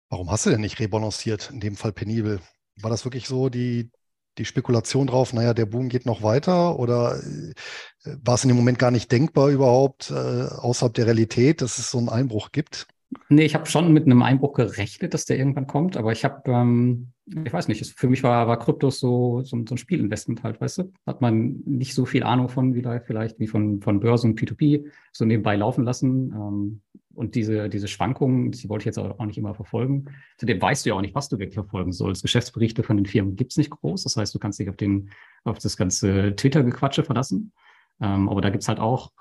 [0.09, 2.41] Warum hast du denn nicht rebalanciert, in dem Fall penibel?
[2.75, 3.89] War das wirklich so die,
[4.37, 7.53] die Spekulation drauf, naja, der Boom geht noch weiter oder äh,
[8.03, 11.91] war es in dem Moment gar nicht denkbar überhaupt äh, außerhalb der Realität, dass es
[11.91, 12.87] so einen Einbruch gibt?
[13.29, 16.49] Nee, ich habe schon mit einem Einbruch gerechnet, dass der irgendwann kommt, aber ich habe,
[16.49, 20.61] ähm, ich weiß nicht, für mich war, war Kryptos so, so, so, ein Spielinvestment halt,
[20.61, 20.93] weißt du?
[21.05, 24.39] Hat man nicht so viel Ahnung von, wie da vielleicht wie von, von Börse und
[24.39, 26.31] P2P so nebenbei laufen lassen.
[26.31, 26.81] Ähm,
[27.13, 30.05] und diese, diese Schwankungen, die wollte ich jetzt auch nicht immer verfolgen.
[30.37, 32.21] Zudem weißt du ja auch nicht, was du wirklich verfolgen sollst.
[32.21, 34.03] Geschäftsberichte von den Firmen gibt's nicht groß.
[34.03, 35.09] Das heißt, du kannst dich auf, den,
[35.43, 37.51] auf das ganze Twitter-Gequatsche verlassen.
[37.99, 39.11] Ähm, aber da gibt's halt auch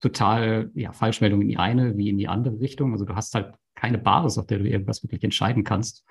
[0.00, 2.92] total ja, Falschmeldungen in die eine wie in die andere Richtung.
[2.92, 6.04] Also du hast halt keine Basis, auf der du irgendwas wirklich entscheiden kannst,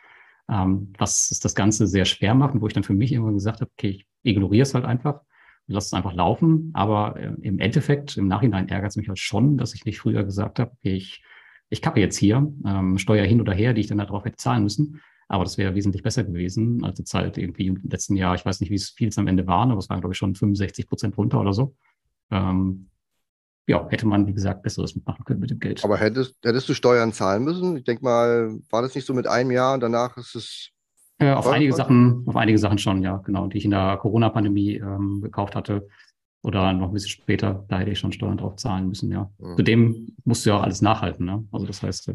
[0.50, 3.36] ähm, was es das Ganze sehr schwer macht und wo ich dann für mich irgendwann
[3.36, 5.22] gesagt habe, okay, ich ignoriere es halt einfach
[5.68, 6.72] und lass es einfach laufen.
[6.74, 10.24] Aber äh, im Endeffekt, im Nachhinein ärgert es mich halt schon, dass ich nicht früher
[10.24, 11.24] gesagt habe, okay, ich,
[11.70, 14.64] ich kappe jetzt hier, ähm, Steuer hin oder her, die ich dann darauf hätte zahlen
[14.64, 15.02] müssen.
[15.28, 18.34] Aber das wäre wesentlich besser gewesen als jetzt halt irgendwie im letzten Jahr.
[18.34, 20.34] Ich weiß nicht, wie es viel am Ende waren, aber es waren, glaube ich, schon
[20.34, 21.76] 65 Prozent runter oder so.
[22.32, 22.89] Ähm,
[23.70, 25.86] ja, hätte man, wie gesagt, Besseres mitmachen können mit dem Geld.
[25.86, 27.78] Aber hättest, hättest du Steuern zahlen müssen?
[27.78, 30.72] Ich denke mal, war das nicht so mit einem Jahr und danach ist es.
[31.20, 34.78] Äh, auf einige Sachen, auf einige Sachen schon, ja, genau, die ich in der Corona-Pandemie
[34.78, 35.88] ähm, gekauft hatte.
[36.42, 39.30] Oder noch ein bisschen später, da hätte ich schon Steuern drauf zahlen müssen, ja.
[39.38, 39.58] Mhm.
[39.58, 41.46] Zudem musst du ja auch alles nachhalten, ne?
[41.52, 42.12] Also das heißt,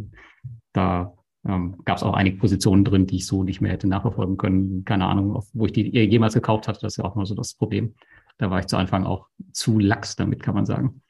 [0.73, 1.15] da
[1.47, 4.85] ähm, gab es auch einige Positionen drin, die ich so nicht mehr hätte nachverfolgen können.
[4.85, 7.55] Keine Ahnung, wo ich die jemals gekauft hatte, das ist ja auch nur so das
[7.55, 7.95] Problem.
[8.39, 11.03] Da war ich zu Anfang auch zu lax damit, kann man sagen.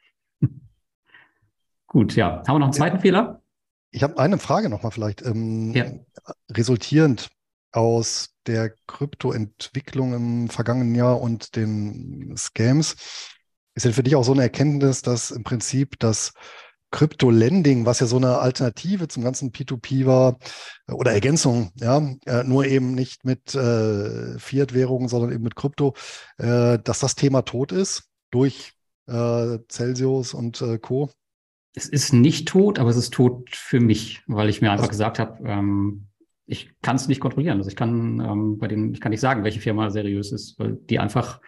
[1.95, 2.43] Gut, ja.
[2.49, 3.03] Haben wir noch einen zweiten ja.
[3.03, 3.43] Fehler?
[3.93, 5.23] Ich habe eine Frage nochmal vielleicht.
[5.23, 5.85] Ähm, ja.
[6.51, 7.29] Resultierend
[7.71, 12.97] aus der Kryptoentwicklung im vergangenen Jahr und den Scams,
[13.77, 16.33] ist denn für dich auch so eine Erkenntnis, dass im Prinzip das
[16.91, 20.39] Crypto-Lending, was ja so eine Alternative zum ganzen P2P war
[20.91, 25.95] oder Ergänzung, ja, äh, nur eben nicht mit äh, Fiat-Währungen, sondern eben mit Krypto,
[26.39, 28.73] äh, dass das Thema tot ist durch
[29.07, 31.09] äh, Celsius und äh, Co.
[31.75, 34.91] Es ist nicht tot, aber es ist tot für mich, weil ich mir einfach also,
[34.91, 36.07] gesagt habe, ähm,
[36.47, 37.59] ich kann es nicht kontrollieren.
[37.59, 40.75] Also ich kann ähm, bei denen, ich kann nicht sagen, welche Firma seriös ist, weil
[40.75, 41.41] die einfach,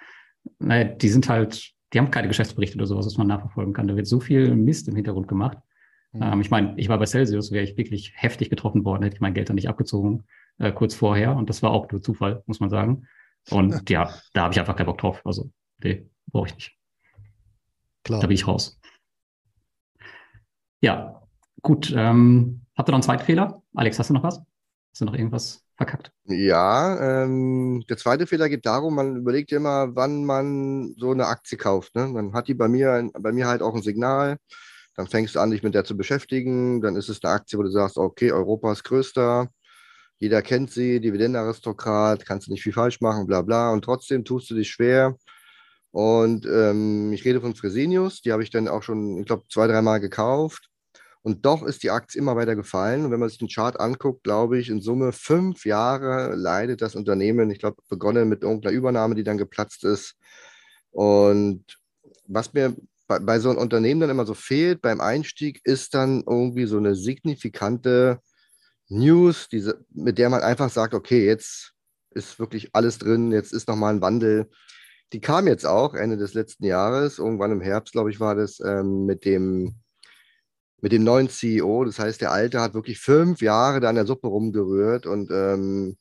[0.59, 3.89] naja, die sind halt die haben keine Geschäftsberichte oder sowas, was man nachverfolgen kann.
[3.89, 5.59] Da wird so viel Mist im Hintergrund gemacht.
[6.13, 6.23] Mhm.
[6.23, 9.21] Ähm, ich meine, ich war bei Celsius, wäre ich wirklich heftig getroffen worden, hätte ich
[9.21, 10.25] mein Geld dann nicht abgezogen,
[10.59, 11.37] äh, kurz vorher.
[11.37, 13.07] Und das war auch nur Zufall, muss man sagen.
[13.51, 15.23] Und ja, da habe ich einfach keinen Bock drauf.
[15.25, 15.51] Also,
[15.83, 16.77] nee, brauche ich nicht.
[18.03, 18.21] Klar.
[18.21, 18.79] Da bin ich raus.
[20.87, 21.21] Ja,
[21.63, 21.93] gut.
[21.97, 23.61] Ähm, habt ihr noch einen zweiten Fehler?
[23.75, 24.39] Alex, hast du noch was?
[24.39, 26.13] Hast du noch irgendwas verkackt.
[26.27, 31.59] Ja, ähm, der zweite Fehler geht darum, man überlegt immer, wann man so eine Aktie
[31.59, 31.97] kauft.
[31.97, 32.13] Ne?
[32.15, 34.37] Dann hat die bei mir, bei mir halt auch ein Signal.
[34.95, 36.81] Dann fängst du an, dich mit der zu beschäftigen.
[36.81, 39.49] Dann ist es eine Aktie, wo du sagst, okay, Europas größter,
[40.19, 43.73] jeder kennt sie, Dividendenaristokrat, kannst du nicht viel falsch machen, bla bla.
[43.73, 45.17] Und trotzdem tust du dich schwer.
[45.91, 49.67] Und ähm, ich rede von Fresenius, die habe ich dann auch schon, ich glaube, zwei,
[49.67, 50.69] dreimal gekauft.
[51.27, 53.05] Und doch ist die Aktie immer weiter gefallen.
[53.05, 56.95] Und wenn man sich den Chart anguckt, glaube ich, in Summe fünf Jahre leidet das
[56.95, 57.51] Unternehmen.
[57.51, 60.15] Ich glaube, begonnen mit irgendeiner Übernahme, die dann geplatzt ist.
[60.93, 61.65] Und
[62.29, 62.77] was mir
[63.09, 66.77] bei, bei so einem Unternehmen dann immer so fehlt beim Einstieg, ist dann irgendwie so
[66.77, 68.21] eine signifikante
[68.89, 71.73] News, diese, mit der man einfach sagt, okay, jetzt
[72.11, 74.49] ist wirklich alles drin, jetzt ist nochmal ein Wandel.
[75.13, 78.61] Die kam jetzt auch Ende des letzten Jahres, irgendwann im Herbst, glaube ich, war das,
[78.61, 79.75] ähm, mit dem
[80.87, 81.85] mit dem neuen CEO.
[81.85, 85.97] Das heißt, der Alte hat wirklich fünf Jahre da an der Suppe rumgerührt und ähm,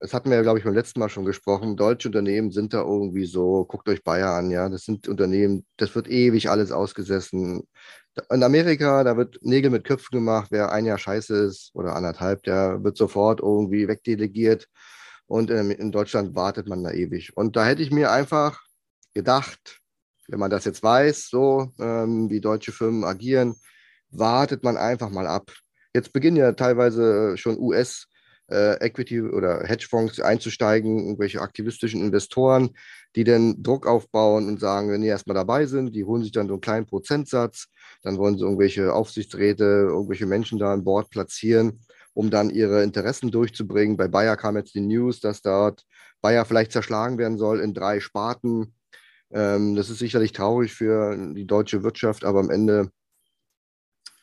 [0.00, 1.78] das hatten wir ja, glaube ich, beim letzten Mal schon gesprochen.
[1.78, 4.68] Deutsche Unternehmen sind da irgendwie so, guckt euch Bayer an, ja.
[4.68, 7.66] Das sind Unternehmen, das wird ewig alles ausgesessen.
[8.30, 12.42] In Amerika, da wird Nägel mit Köpfen gemacht, wer ein Jahr scheiße ist oder anderthalb,
[12.42, 14.68] der wird sofort irgendwie wegdelegiert.
[15.26, 17.34] Und ähm, in Deutschland wartet man da ewig.
[17.34, 18.60] Und da hätte ich mir einfach
[19.14, 19.80] gedacht,
[20.28, 23.56] wenn man das jetzt weiß, so ähm, wie deutsche Firmen agieren,
[24.18, 25.52] wartet man einfach mal ab.
[25.94, 28.06] Jetzt beginnen ja teilweise schon US-
[28.50, 32.70] äh, Equity oder Hedgefonds einzusteigen, irgendwelche aktivistischen Investoren,
[33.14, 36.46] die dann Druck aufbauen und sagen, wenn die erstmal dabei sind, die holen sich dann
[36.46, 37.66] so einen kleinen Prozentsatz,
[38.02, 41.80] dann wollen sie irgendwelche Aufsichtsräte, irgendwelche Menschen da an Bord platzieren,
[42.14, 43.96] um dann ihre Interessen durchzubringen.
[43.96, 45.82] Bei Bayer kam jetzt die News, dass dort
[46.20, 48.74] Bayer vielleicht zerschlagen werden soll in drei Sparten.
[49.32, 52.90] Ähm, das ist sicherlich traurig für die deutsche Wirtschaft, aber am Ende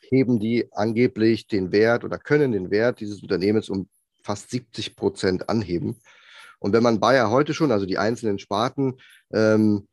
[0.08, 3.88] heben die angeblich den Wert oder können den Wert dieses Unternehmens um
[4.22, 5.96] fast 70 Prozent anheben.
[6.58, 8.94] Und wenn man Bayer heute schon, also die einzelnen Sparten,
[9.32, 9.86] ähm,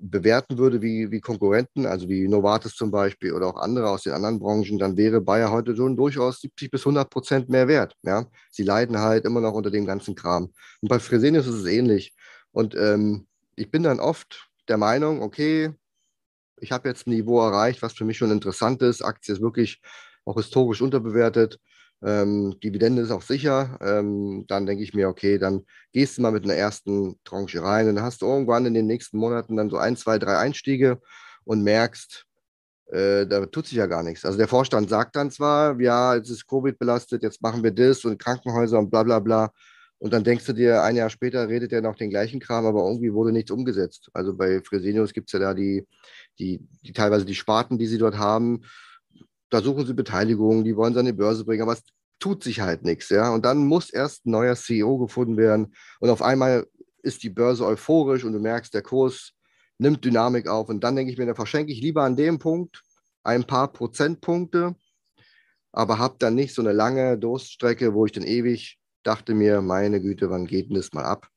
[0.00, 4.12] bewerten würde wie, wie Konkurrenten, also wie Novartis zum Beispiel oder auch andere aus den
[4.12, 7.94] anderen Branchen, dann wäre Bayer heute schon durchaus 70 bis 100 Prozent mehr wert.
[8.02, 8.26] Ja?
[8.50, 10.52] Sie leiden halt immer noch unter dem ganzen Kram.
[10.80, 12.14] Und bei Fresenius ist es ähnlich.
[12.52, 15.70] Und ähm, ich bin dann oft der Meinung, okay,
[16.60, 19.02] ich habe jetzt ein Niveau erreicht, was für mich schon interessant ist.
[19.02, 19.80] Aktie ist wirklich
[20.24, 21.58] auch historisch unterbewertet.
[22.02, 23.78] Ähm, Dividende ist auch sicher.
[23.80, 27.88] Ähm, dann denke ich mir, okay, dann gehst du mal mit einer ersten Tranche rein.
[27.88, 31.00] Und dann hast du irgendwann in den nächsten Monaten dann so ein, zwei, drei Einstiege
[31.44, 32.26] und merkst,
[32.92, 34.24] äh, da tut sich ja gar nichts.
[34.24, 38.04] Also der Vorstand sagt dann zwar, ja, jetzt ist Covid belastet, jetzt machen wir das
[38.04, 39.50] und Krankenhäuser und bla bla bla.
[39.98, 42.84] Und dann denkst du dir, ein Jahr später redet er noch den gleichen Kram, aber
[42.86, 44.10] irgendwie wurde nichts umgesetzt.
[44.12, 45.86] Also bei Fresenius gibt es ja da die,
[46.38, 48.62] die, die teilweise die Sparten, die sie dort haben.
[49.50, 51.82] Da suchen sie Beteiligung, die wollen sie an die Börse bringen, aber es
[52.20, 53.08] tut sich halt nichts.
[53.08, 53.32] Ja?
[53.32, 55.74] Und dann muss erst ein neuer CEO gefunden werden.
[55.98, 56.66] Und auf einmal
[57.02, 59.32] ist die Börse euphorisch und du merkst, der Kurs
[59.78, 60.68] nimmt Dynamik auf.
[60.68, 62.82] Und dann denke ich mir, da verschenke ich lieber an dem Punkt
[63.24, 64.76] ein paar Prozentpunkte,
[65.72, 70.00] aber habe dann nicht so eine lange Durststrecke, wo ich dann ewig dachte mir, meine
[70.00, 71.28] Güte, wann geht denn das mal ab?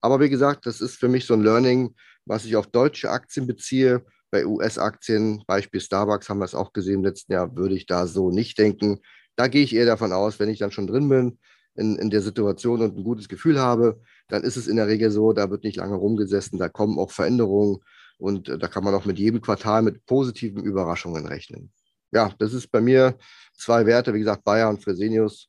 [0.00, 1.94] Aber wie gesagt, das ist für mich so ein Learning,
[2.24, 4.04] was ich auf deutsche Aktien beziehe.
[4.30, 8.06] Bei US-Aktien, Beispiel Starbucks, haben wir es auch gesehen im letzten Jahr, würde ich da
[8.06, 9.00] so nicht denken.
[9.36, 11.38] Da gehe ich eher davon aus, wenn ich dann schon drin bin
[11.74, 15.10] in, in der Situation und ein gutes Gefühl habe, dann ist es in der Regel
[15.10, 17.78] so, da wird nicht lange rumgesessen, da kommen auch Veränderungen
[18.18, 21.72] und äh, da kann man auch mit jedem Quartal mit positiven Überraschungen rechnen.
[22.12, 23.16] Ja, das ist bei mir
[23.54, 25.48] zwei Werte, wie gesagt, Bayer und Fresenius.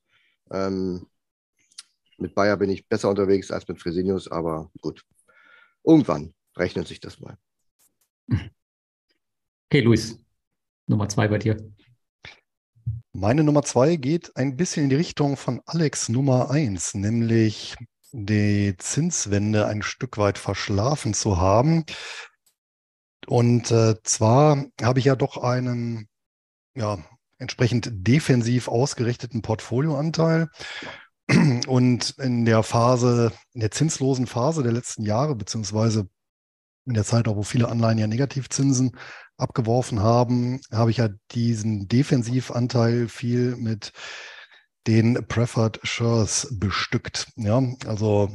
[0.52, 1.08] Ähm,
[2.22, 5.04] mit Bayer bin ich besser unterwegs als mit Fresenius, aber gut.
[5.84, 7.38] Irgendwann rechnet sich das mal.
[9.70, 10.20] Okay, Luis,
[10.88, 11.58] Nummer zwei bei dir.
[13.14, 17.76] Meine Nummer zwei geht ein bisschen in die Richtung von Alex Nummer eins, nämlich
[18.12, 21.86] die Zinswende ein Stück weit verschlafen zu haben.
[23.28, 26.08] Und äh, zwar habe ich ja doch einen
[26.76, 27.00] ja,
[27.38, 30.50] entsprechend defensiv ausgerichteten Portfolioanteil.
[31.68, 36.08] Und in der Phase, in der zinslosen Phase der letzten Jahre, beziehungsweise
[36.86, 38.98] in der Zeit auch, wo viele Anleihen ja Negativzinsen
[39.38, 43.92] abgeworfen haben, habe ich ja diesen Defensivanteil viel mit
[44.88, 47.28] den Preferred Shares bestückt.
[47.36, 48.30] Ja, also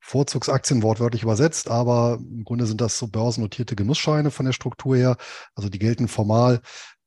[0.00, 5.16] Vorzugsaktien wortwörtlich übersetzt, aber im Grunde sind das so börsennotierte Genussscheine von der Struktur her.
[5.54, 6.60] Also die gelten formal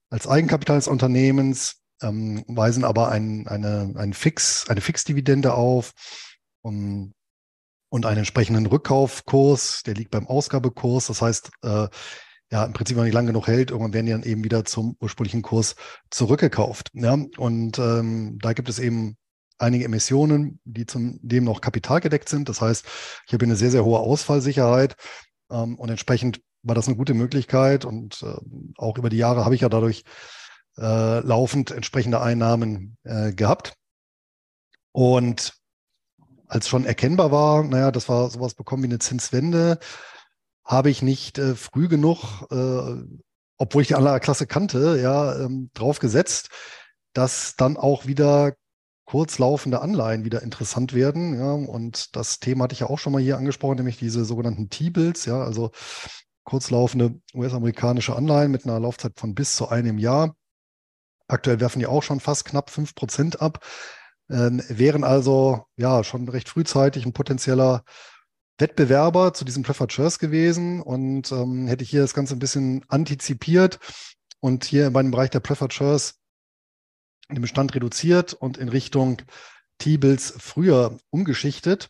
[0.09, 5.91] als Eigenkapital des Unternehmens, ähm, weisen aber ein, eine, ein Fix, eine Fixdividende auf
[6.61, 7.13] um,
[7.89, 11.07] und einen entsprechenden Rückkaufkurs, der liegt beim Ausgabekurs.
[11.07, 11.87] Das heißt, äh,
[12.51, 14.65] ja, im Prinzip, wenn man nicht lang genug hält, irgendwann werden die dann eben wieder
[14.65, 15.75] zum ursprünglichen Kurs
[16.09, 16.89] zurückgekauft.
[16.93, 19.17] Ja, und ähm, da gibt es eben
[19.57, 22.49] einige Emissionen, die zum dem noch kapitalgedeckt sind.
[22.49, 22.85] Das heißt,
[23.27, 24.95] ich habe eine sehr, sehr hohe Ausfallsicherheit
[25.51, 28.35] ähm, und entsprechend war das eine gute Möglichkeit und äh,
[28.77, 30.03] auch über die Jahre habe ich ja dadurch
[30.81, 33.75] äh, laufend entsprechende Einnahmen äh, gehabt.
[34.91, 35.53] Und
[36.47, 39.79] als schon erkennbar war, naja, das war sowas bekommen wie eine Zinswende,
[40.65, 43.03] habe ich nicht äh, früh genug, äh,
[43.57, 46.49] obwohl ich die Anlageklasse kannte, ja, ähm, drauf gesetzt,
[47.13, 48.53] dass dann auch wieder
[49.05, 51.37] kurzlaufende Anleihen wieder interessant werden.
[51.37, 54.69] Ja, und das Thema hatte ich ja auch schon mal hier angesprochen, nämlich diese sogenannten
[54.69, 55.71] T-Bills, ja, also
[56.43, 60.35] kurzlaufende US-amerikanische Anleihen mit einer Laufzeit von bis zu einem Jahr.
[61.31, 63.65] Aktuell werfen die auch schon fast knapp 5 Prozent ab,
[64.29, 67.83] ähm, wären also ja schon recht frühzeitig ein potenzieller
[68.57, 70.81] Wettbewerber zu diesem Preferred Shares gewesen.
[70.81, 73.79] Und ähm, hätte ich hier das Ganze ein bisschen antizipiert
[74.39, 76.15] und hier bei dem Bereich der Preferred Shares
[77.29, 79.21] den Bestand reduziert und in Richtung
[79.79, 81.89] T-Bills früher umgeschichtet,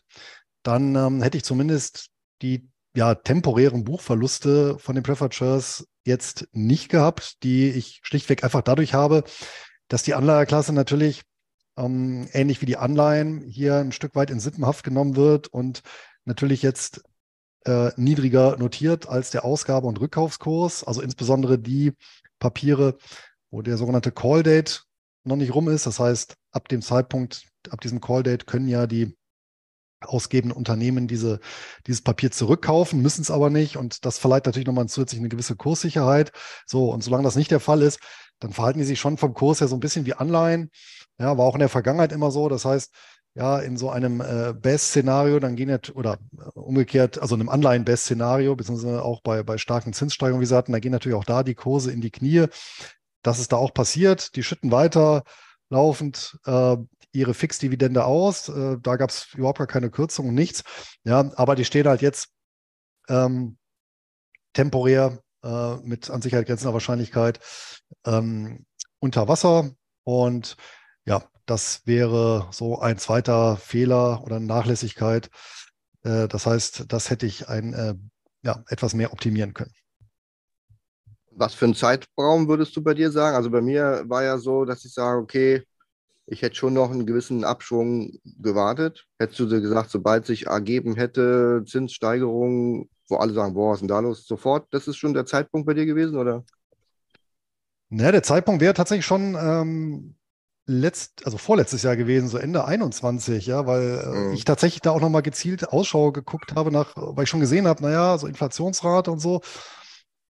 [0.62, 6.88] dann ähm, hätte ich zumindest die ja, temporären Buchverluste von den Preferred Shares jetzt nicht
[6.88, 9.24] gehabt, die ich schlichtweg einfach dadurch habe,
[9.88, 11.22] dass die Anleiherklasse natürlich
[11.76, 15.82] ähm, ähnlich wie die Anleihen hier ein Stück weit in Sippenhaft genommen wird und
[16.24, 17.02] natürlich jetzt
[17.64, 21.92] äh, niedriger notiert als der Ausgabe- und Rückkaufskurs, also insbesondere die
[22.38, 22.96] Papiere,
[23.50, 24.84] wo der sogenannte Call Date
[25.24, 25.86] noch nicht rum ist.
[25.86, 29.16] Das heißt, ab dem Zeitpunkt, ab diesem Call Date können ja die
[30.06, 31.40] ausgebenden Unternehmen diese,
[31.86, 33.76] dieses Papier zurückkaufen, müssen es aber nicht.
[33.76, 36.32] Und das verleiht natürlich nochmal zusätzlich eine gewisse Kurssicherheit.
[36.66, 38.00] So, und solange das nicht der Fall ist,
[38.40, 40.70] dann verhalten die sich schon vom Kurs her so ein bisschen wie Anleihen.
[41.18, 42.48] Ja, war auch in der Vergangenheit immer so.
[42.48, 42.92] Das heißt,
[43.34, 47.48] ja, in so einem äh, Best-Szenario, dann gehen ja, oder äh, umgekehrt, also in einem
[47.48, 51.42] Anleihen-Best-Szenario, beziehungsweise auch bei, bei starken Zinssteigerungen, wie Sie hatten, da gehen natürlich auch da
[51.42, 52.46] die Kurse in die Knie.
[53.22, 54.36] Das ist da auch passiert.
[54.36, 55.22] Die schütten weiter
[55.70, 56.76] laufend äh,
[57.12, 58.48] ihre Fixdividende aus.
[58.48, 60.64] Äh, da gab es überhaupt gar keine Kürzung und nichts.
[61.04, 62.28] Ja, aber die stehen halt jetzt
[63.08, 63.58] ähm,
[64.52, 67.40] temporär äh, mit an Sicherheit grenzender Wahrscheinlichkeit
[68.04, 68.66] ähm,
[68.98, 69.70] unter Wasser.
[70.04, 70.56] Und
[71.04, 75.30] ja, das wäre so ein zweiter Fehler oder Nachlässigkeit.
[76.02, 77.94] Äh, das heißt, das hätte ich ein, äh,
[78.42, 79.72] ja, etwas mehr optimieren können.
[81.34, 83.36] Was für einen Zeitraum würdest du bei dir sagen?
[83.36, 85.62] Also bei mir war ja so, dass ich sage, okay,
[86.26, 89.06] ich hätte schon noch einen gewissen Abschwung gewartet.
[89.18, 93.88] Hättest du gesagt, sobald sich ergeben hätte, Zinssteigerungen, wo alle sagen, boah, was ist denn
[93.88, 94.26] da los?
[94.26, 96.44] Sofort, das ist schon der Zeitpunkt bei dir gewesen, oder?
[97.90, 100.14] Naja, der Zeitpunkt wäre tatsächlich schon ähm,
[100.66, 104.32] letzt, also vorletztes Jahr gewesen, so Ende 21, ja, weil äh, mhm.
[104.32, 107.82] ich tatsächlich da auch nochmal gezielt Ausschau geguckt habe nach, weil ich schon gesehen habe,
[107.82, 109.42] naja, so Inflationsrate und so.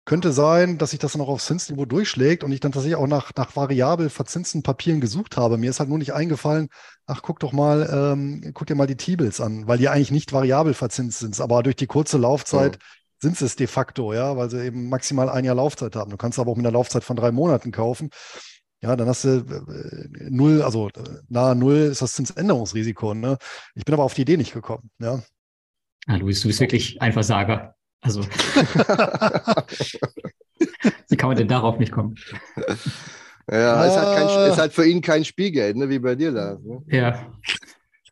[0.08, 3.06] Könnte sein, dass sich das dann auch aufs Zinsniveau durchschlägt und ich dann tatsächlich auch
[3.06, 5.58] nach, nach variabel verzinsten Papieren gesucht habe.
[5.58, 6.70] Mir ist halt nur nicht eingefallen,
[7.04, 10.32] ach, guck doch mal, ähm, guck dir mal die T-Bills an, weil die eigentlich nicht
[10.32, 12.82] variabel verzinst sind, aber durch die kurze Laufzeit mhm.
[13.20, 16.10] sind sie es de facto, ja, weil sie eben maximal ein Jahr Laufzeit haben.
[16.10, 18.08] Du kannst aber auch mit einer Laufzeit von drei Monaten kaufen.
[18.80, 23.12] Ja, dann hast du äh, null, also äh, nahe null ist das Zinsänderungsrisiko.
[23.12, 23.36] Ne?
[23.74, 24.88] Ich bin aber auf die Idee nicht gekommen.
[25.00, 25.22] Ja.
[26.06, 27.74] Ah, Luis, du bist wirklich ein Versager.
[28.00, 28.22] Also,
[31.08, 32.14] wie kann man denn darauf nicht kommen?
[33.50, 33.86] Ja, ah.
[33.86, 36.58] ist, halt kein, ist halt für ihn kein Spielgeld, ne, wie bei dir da.
[36.62, 36.82] Ne?
[36.88, 37.26] Ja.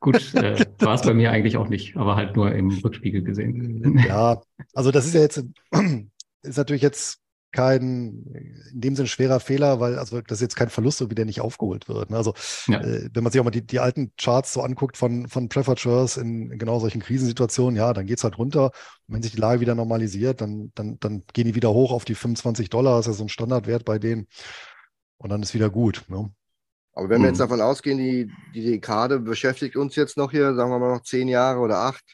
[0.00, 3.98] Gut, äh, war es bei mir eigentlich auch nicht, aber halt nur im Rückspiegel gesehen.
[4.06, 4.40] Ja,
[4.74, 5.44] also das ist ja jetzt,
[6.42, 7.20] ist natürlich jetzt
[7.56, 8.22] kein,
[8.70, 11.24] in dem Sinne schwerer Fehler, weil also das ist jetzt kein Verlust, so wie der
[11.24, 12.10] nicht aufgeholt wird.
[12.10, 12.18] Ne?
[12.18, 12.34] Also
[12.66, 12.82] ja.
[12.82, 16.16] äh, wenn man sich auch mal die, die alten Charts so anguckt von, von Preferred
[16.18, 18.66] in, in genau solchen Krisensituationen, ja, dann geht es halt runter.
[19.06, 22.04] Und wenn sich die Lage wieder normalisiert, dann, dann, dann gehen die wieder hoch auf
[22.04, 24.26] die 25 Dollar, das ist ja so ein Standardwert bei denen.
[25.16, 26.04] Und dann ist wieder gut.
[26.08, 26.30] Ne?
[26.92, 27.48] Aber wenn wir jetzt hm.
[27.48, 31.28] davon ausgehen, die, die Dekade beschäftigt uns jetzt noch hier, sagen wir mal noch zehn
[31.28, 32.04] Jahre oder acht,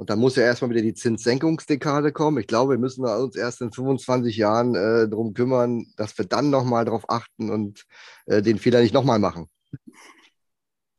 [0.00, 2.38] und dann muss ja erstmal wieder die Zinssenkungsdekade kommen.
[2.38, 6.48] Ich glaube, wir müssen uns erst in 25 Jahren äh, darum kümmern, dass wir dann
[6.48, 7.84] nochmal darauf achten und
[8.24, 9.50] äh, den Fehler nicht nochmal machen.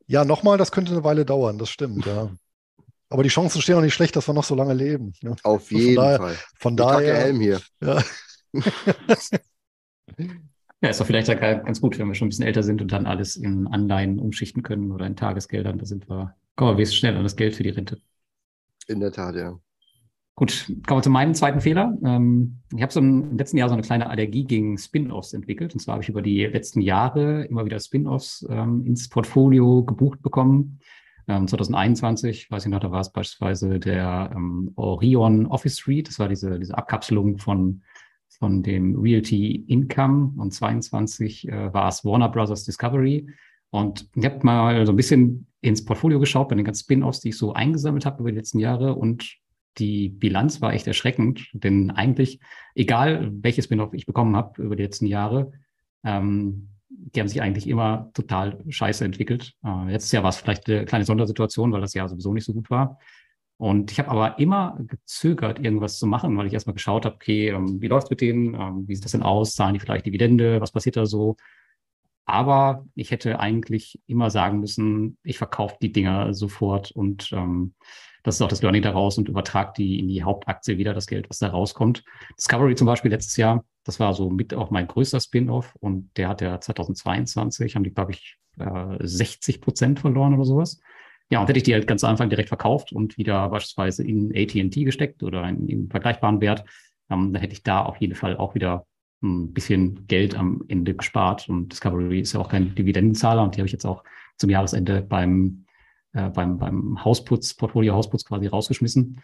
[0.05, 2.29] Ja, nochmal, das könnte eine Weile dauern, das stimmt, ja.
[3.09, 5.13] Aber die Chancen stehen auch nicht schlecht, dass wir noch so lange leben.
[5.23, 5.33] Ja.
[5.41, 6.35] Auf jeden von daher, Fall.
[6.59, 7.13] Von daher.
[7.15, 7.59] Ich Helm hier.
[7.81, 8.03] Ja.
[10.79, 13.07] ja, ist doch vielleicht ganz gut, wenn wir schon ein bisschen älter sind und dann
[13.07, 15.79] alles in Anleihen umschichten können oder in Tagesgeldern.
[15.79, 17.99] Da sind wir, kommen wir wesentlich schneller an das Geld für die Rente.
[18.91, 19.57] In der Tat, ja.
[20.35, 21.97] Gut, kommen wir zu meinem zweiten Fehler.
[22.03, 25.73] Ähm, ich habe so im letzten Jahr so eine kleine Allergie gegen Spin-offs entwickelt.
[25.73, 30.21] Und zwar habe ich über die letzten Jahre immer wieder Spin-offs ähm, ins Portfolio gebucht
[30.21, 30.79] bekommen.
[31.27, 34.35] 2021, ähm, weiß ich noch, da war es beispielsweise der
[34.75, 36.07] Orion Office Suite.
[36.07, 37.83] Das war diese, diese Abkapselung von,
[38.27, 40.33] von dem Realty Income.
[40.37, 43.29] Und 22 äh, war es Warner Brothers Discovery.
[43.69, 47.29] Und ich habe mal so ein bisschen ins Portfolio geschaut bei den ganzen Spin-offs, die
[47.29, 49.37] ich so eingesammelt habe über die letzten Jahre und
[49.77, 52.39] die Bilanz war echt erschreckend, denn eigentlich,
[52.75, 55.51] egal welches Spin-off ich bekommen habe über die letzten Jahre,
[56.03, 59.53] ähm, die haben sich eigentlich immer total scheiße entwickelt.
[59.63, 62.53] Äh, letztes Jahr war es vielleicht eine kleine Sondersituation, weil das Jahr sowieso nicht so
[62.53, 62.99] gut war.
[63.57, 67.49] Und ich habe aber immer gezögert, irgendwas zu machen, weil ich erstmal geschaut habe, okay,
[67.49, 68.55] ähm, wie läuft es mit denen?
[68.55, 69.53] Ähm, wie sieht das denn aus?
[69.53, 70.59] Zahlen die vielleicht Dividende?
[70.59, 71.37] Was passiert da so?
[72.25, 77.73] Aber ich hätte eigentlich immer sagen müssen, ich verkaufe die Dinger sofort und ähm,
[78.23, 81.29] das ist auch das Learning daraus und übertrage die in die Hauptaktie wieder, das Geld,
[81.29, 82.03] was da rauskommt.
[82.37, 86.29] Discovery zum Beispiel letztes Jahr, das war so mit auch mein größter Spin-off und der
[86.29, 90.79] hat ja 2022, haben die, glaube ich, äh, 60 Prozent verloren oder sowas.
[91.31, 94.31] Ja, und hätte ich die halt ganz am Anfang direkt verkauft und wieder beispielsweise in
[94.35, 96.63] AT&T gesteckt oder in, in vergleichbaren Wert,
[97.09, 98.85] ähm, dann hätte ich da auf jeden Fall auch wieder
[99.21, 101.47] ein bisschen Geld am Ende gespart.
[101.49, 104.03] Und Discovery ist ja auch kein Dividendenzahler und die habe ich jetzt auch
[104.37, 105.65] zum Jahresende beim,
[106.13, 109.21] äh, beim, beim Hausputz, Portfolio Hausputz quasi rausgeschmissen.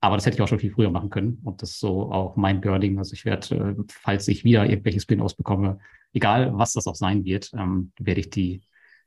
[0.00, 1.38] Aber das hätte ich auch schon viel früher machen können.
[1.44, 2.98] Und das ist so auch mein Birding.
[2.98, 5.78] Also ich werde, äh, falls ich wieder irgendwelche Spin-offs bekomme,
[6.12, 8.62] egal was das auch sein wird, ähm, werde ich die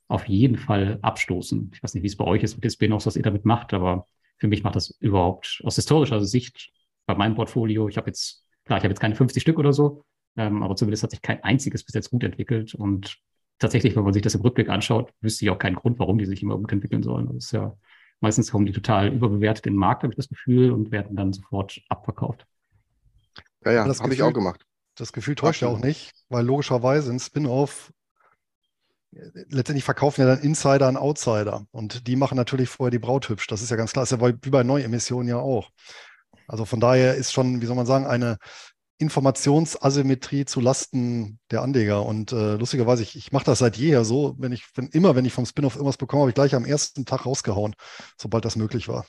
[0.07, 1.71] auf jeden Fall abstoßen.
[1.73, 3.73] Ich weiß nicht, wie es bei euch ist mit den Spin-offs, was ihr damit macht,
[3.73, 4.07] aber
[4.37, 6.71] für mich macht das überhaupt aus historischer Sicht
[7.05, 7.87] bei meinem Portfolio.
[7.89, 10.03] Ich habe jetzt, klar, ich habe jetzt keine 50 Stück oder so,
[10.37, 12.75] ähm, aber zumindest hat sich kein einziges bis jetzt gut entwickelt.
[12.75, 13.17] Und
[13.59, 16.25] tatsächlich, wenn man sich das im Rückblick anschaut, wüsste ich auch keinen Grund, warum die
[16.25, 17.27] sich immer gut entwickeln sollen.
[17.27, 17.75] Das ist ja
[18.21, 21.33] meistens kommen die total überbewertet in den Markt, habe ich das Gefühl, und werden dann
[21.33, 22.45] sofort abverkauft.
[23.63, 24.65] Ja, ja, das habe ich auch gemacht.
[24.95, 27.91] Das Gefühl täuscht ja auch nicht, weil logischerweise ein Spin-off
[29.11, 33.47] letztendlich verkaufen ja dann Insider an Outsider und die machen natürlich vorher die Braut hübsch.
[33.47, 34.03] Das ist ja ganz klar.
[34.03, 35.69] Das ist ja wie bei Neuemissionen ja auch.
[36.47, 38.37] Also von daher ist schon, wie soll man sagen, eine
[38.97, 42.05] Informationsasymmetrie zu Lasten der Anleger.
[42.05, 45.25] Und äh, lustigerweise, ich, ich mache das seit jeher so, wenn ich, wenn immer, wenn
[45.25, 47.75] ich vom Spin-off irgendwas bekomme, habe ich gleich am ersten Tag rausgehauen,
[48.17, 49.05] sobald das möglich war.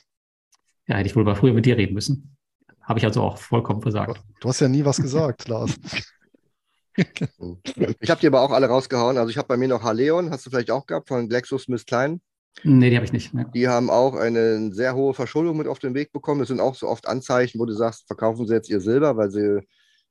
[0.87, 2.37] Ja, hätte ich wohl mal früher mit dir reden müssen.
[2.81, 4.21] Habe ich also auch vollkommen versagt.
[4.39, 5.75] Du hast ja nie was gesagt, Lars.
[6.95, 9.17] ich habe die aber auch alle rausgehauen.
[9.17, 12.19] Also ich habe bei mir noch Haleon, hast du vielleicht auch gehabt, von GlaxoSmithKline.
[12.63, 13.33] Nee, die habe ich nicht.
[13.33, 13.45] Mehr.
[13.45, 16.39] Die haben auch eine sehr hohe Verschuldung mit auf den Weg bekommen.
[16.39, 19.29] Das sind auch so oft Anzeichen, wo du sagst, verkaufen sie jetzt ihr Silber, weil
[19.29, 19.61] sie,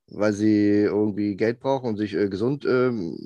[0.08, 3.16] weil sie irgendwie Geld brauchen und sich äh, gesund ähm,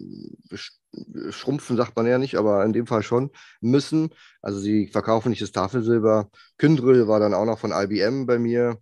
[1.31, 4.11] schrumpfen, sagt man ja nicht, aber in dem Fall schon müssen.
[4.43, 6.31] Also sie verkaufen nicht das Tafelsilber.
[6.59, 8.79] Kyndryl war dann auch noch von IBM bei mir.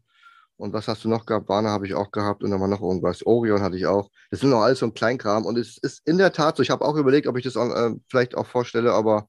[0.56, 1.48] Und was hast du noch gehabt?
[1.48, 3.24] Warner habe ich auch gehabt und dann war noch irgendwas.
[3.24, 4.10] Orion hatte ich auch.
[4.30, 5.46] Das sind noch alles so ein Kleinkram.
[5.46, 7.70] Und es ist in der Tat so, ich habe auch überlegt, ob ich das auch,
[7.70, 9.28] äh, vielleicht auch vorstelle, aber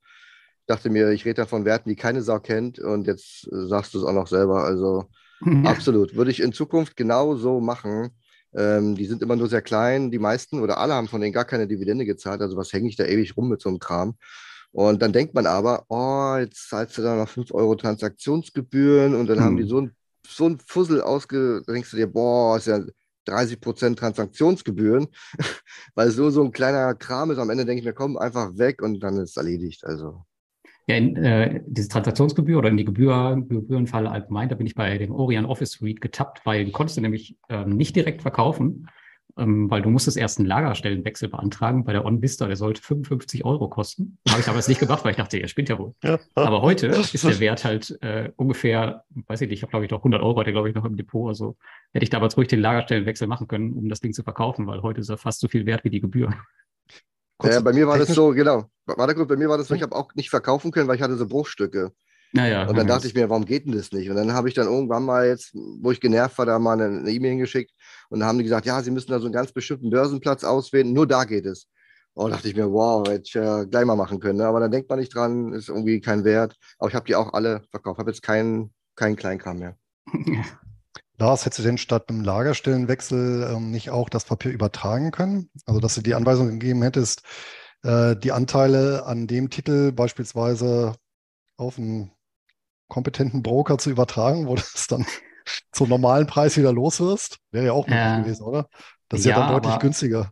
[0.65, 3.93] dachte mir, ich rede da von Werten, die keine Sau kennt und jetzt äh, sagst
[3.93, 4.63] du es auch noch selber.
[4.63, 5.05] Also
[5.45, 5.69] ja.
[5.69, 6.15] absolut.
[6.15, 8.09] Würde ich in Zukunft genau so machen.
[8.55, 10.11] Ähm, die sind immer nur sehr klein.
[10.11, 12.41] Die meisten oder alle haben von denen gar keine Dividende gezahlt.
[12.41, 14.15] Also was hänge ich da ewig rum mit so einem Kram?
[14.71, 19.27] Und dann denkt man aber, oh, jetzt zahlst du da noch 5 Euro Transaktionsgebühren und
[19.27, 19.43] dann hm.
[19.43, 19.95] haben die so ein,
[20.27, 22.79] so ein Fussel ausge, da denkst du dir, boah, ist ja
[23.25, 25.07] 30 Prozent Transaktionsgebühren,
[25.95, 27.39] weil es so, so ein kleiner Kram ist.
[27.39, 29.85] Am Ende denke ich mir, komm, einfach weg und dann ist es erledigt.
[29.85, 30.23] Also
[30.89, 34.97] ja, in äh, diese Transaktionsgebühr oder in die Gebühr, Gebührenfalle allgemein, da bin ich bei
[34.97, 38.89] dem Orion Office Suite getappt, weil die konntest du nämlich äh, nicht direkt verkaufen,
[39.37, 43.69] ähm, weil du musstest erst einen Lagerstellenwechsel beantragen bei der OnVista, der sollte 55 Euro
[43.69, 44.17] kosten.
[44.27, 45.93] Habe ich aber jetzt nicht gemacht, weil ich dachte, ihr spinnt ja wohl.
[46.03, 46.17] Ja.
[46.33, 49.91] Aber heute ist der Wert halt äh, ungefähr, weiß ich nicht, ich habe glaube ich
[49.91, 51.55] noch 100 Euro, hatte glaube ich noch im Depot, also
[51.93, 55.01] hätte ich damals ruhig den Lagerstellenwechsel machen können, um das Ding zu verkaufen, weil heute
[55.01, 56.33] ist er fast so viel wert wie die Gebühr.
[57.43, 58.65] Ja, bei mir war das so, genau.
[58.85, 61.01] Warte kurz, bei mir war das so, ich habe auch nicht verkaufen können, weil ich
[61.01, 61.91] hatte so Bruchstücke.
[62.31, 64.09] Naja, und dann dachte ich mir, warum geht denn das nicht?
[64.09, 67.09] Und dann habe ich dann irgendwann mal jetzt, wo ich genervt war, da mal eine
[67.09, 67.71] E-Mail hingeschickt
[68.09, 70.93] und dann haben die gesagt, ja, sie müssen da so einen ganz bestimmten Börsenplatz auswählen,
[70.93, 71.67] nur da geht es.
[72.13, 74.39] Und oh, dachte ich mir, wow, hätte ich ja gleich mal machen können.
[74.39, 74.45] Ne?
[74.45, 76.55] Aber dann denkt man nicht dran, ist irgendwie kein Wert.
[76.77, 79.77] Aber ich habe die auch alle verkauft, habe jetzt keinen kein Kleinkram mehr.
[81.19, 85.49] Lars, hättest du denn statt einem Lagerstellenwechsel ähm, nicht auch das Papier übertragen können?
[85.65, 87.23] Also, dass du die Anweisung gegeben hättest,
[87.83, 90.95] äh, die Anteile an dem Titel beispielsweise
[91.57, 92.11] auf einen
[92.87, 95.05] kompetenten Broker zu übertragen, wo du es dann
[95.71, 97.39] zum normalen Preis wieder los wirst.
[97.51, 98.67] Wäre ja auch möglich äh, gewesen, oder?
[99.09, 100.31] Das ist ja, ja dann deutlich aber, günstiger.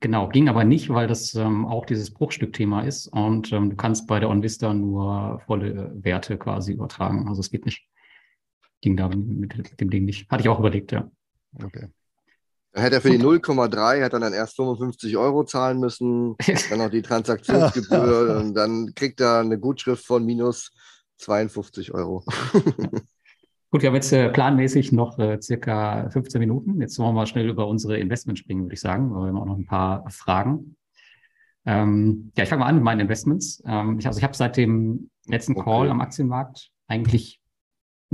[0.00, 4.06] Genau, ging aber nicht, weil das ähm, auch dieses Bruchstückthema ist und ähm, du kannst
[4.06, 7.28] bei der OnVista nur volle Werte quasi übertragen.
[7.28, 7.86] Also es geht nicht.
[8.82, 10.30] Ging da mit, dem Ding nicht.
[10.30, 11.10] Hatte ich auch überlegt, ja.
[11.62, 11.88] Okay.
[12.74, 16.36] Hätte er für die 0,3 hat er dann erst 55 Euro zahlen müssen,
[16.70, 20.72] dann noch die Transaktionsgebühr und dann kriegt er eine Gutschrift von minus
[21.18, 22.24] 52 Euro.
[23.70, 26.80] Gut, wir haben jetzt äh, planmäßig noch äh, circa 15 Minuten.
[26.80, 29.10] Jetzt wollen wir mal schnell über unsere Investments springen, würde ich sagen.
[29.10, 30.76] Wir haben auch noch ein paar Fragen.
[31.64, 33.62] Ähm, ja, ich fange mal an mit meinen Investments.
[33.66, 35.64] Ähm, ich, also ich habe seit dem letzten okay.
[35.64, 37.41] Call am Aktienmarkt eigentlich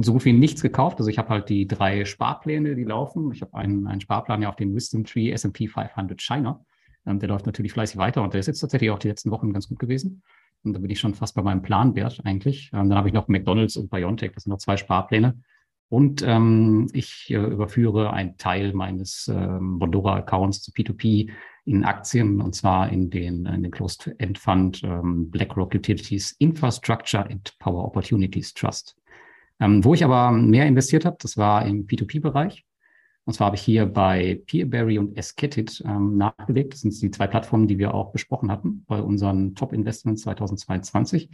[0.05, 0.99] so gut wie nichts gekauft.
[0.99, 3.33] Also ich habe halt die drei Sparpläne, die laufen.
[3.33, 6.65] Ich habe einen, einen Sparplan ja auf den Wisdom Tree S&P 500 China.
[7.07, 9.53] Ähm, der läuft natürlich fleißig weiter und der ist jetzt tatsächlich auch die letzten Wochen
[9.53, 10.23] ganz gut gewesen.
[10.65, 12.71] Und da bin ich schon fast bei meinem Planwert eigentlich.
[12.73, 15.41] Ähm, dann habe ich noch McDonalds und Biontech, das sind noch zwei Sparpläne.
[15.89, 21.31] Und ähm, ich äh, überführe einen Teil meines ähm, Bondora-Accounts zu P2P
[21.65, 27.57] in Aktien und zwar in den, in den Closed-End Fund ähm, BlackRock Utilities Infrastructure and
[27.59, 28.98] Power Opportunities Trust.
[29.61, 32.65] Ähm, wo ich aber mehr investiert habe, das war im P2P-Bereich.
[33.25, 36.73] Und zwar habe ich hier bei Peerberry und Esketit ähm, nachgelegt.
[36.73, 41.29] Das sind die zwei Plattformen, die wir auch besprochen hatten bei unseren Top-Investments 2022.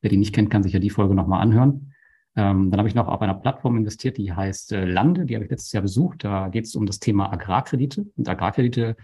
[0.00, 1.92] Wer die nicht kennt, kann sich ja die Folge nochmal anhören.
[2.36, 5.26] Ähm, dann habe ich noch auf einer Plattform investiert, die heißt äh, Lande.
[5.26, 6.22] Die habe ich letztes Jahr besucht.
[6.22, 8.06] Da geht es um das Thema Agrarkredite.
[8.16, 8.96] Und Agrarkredite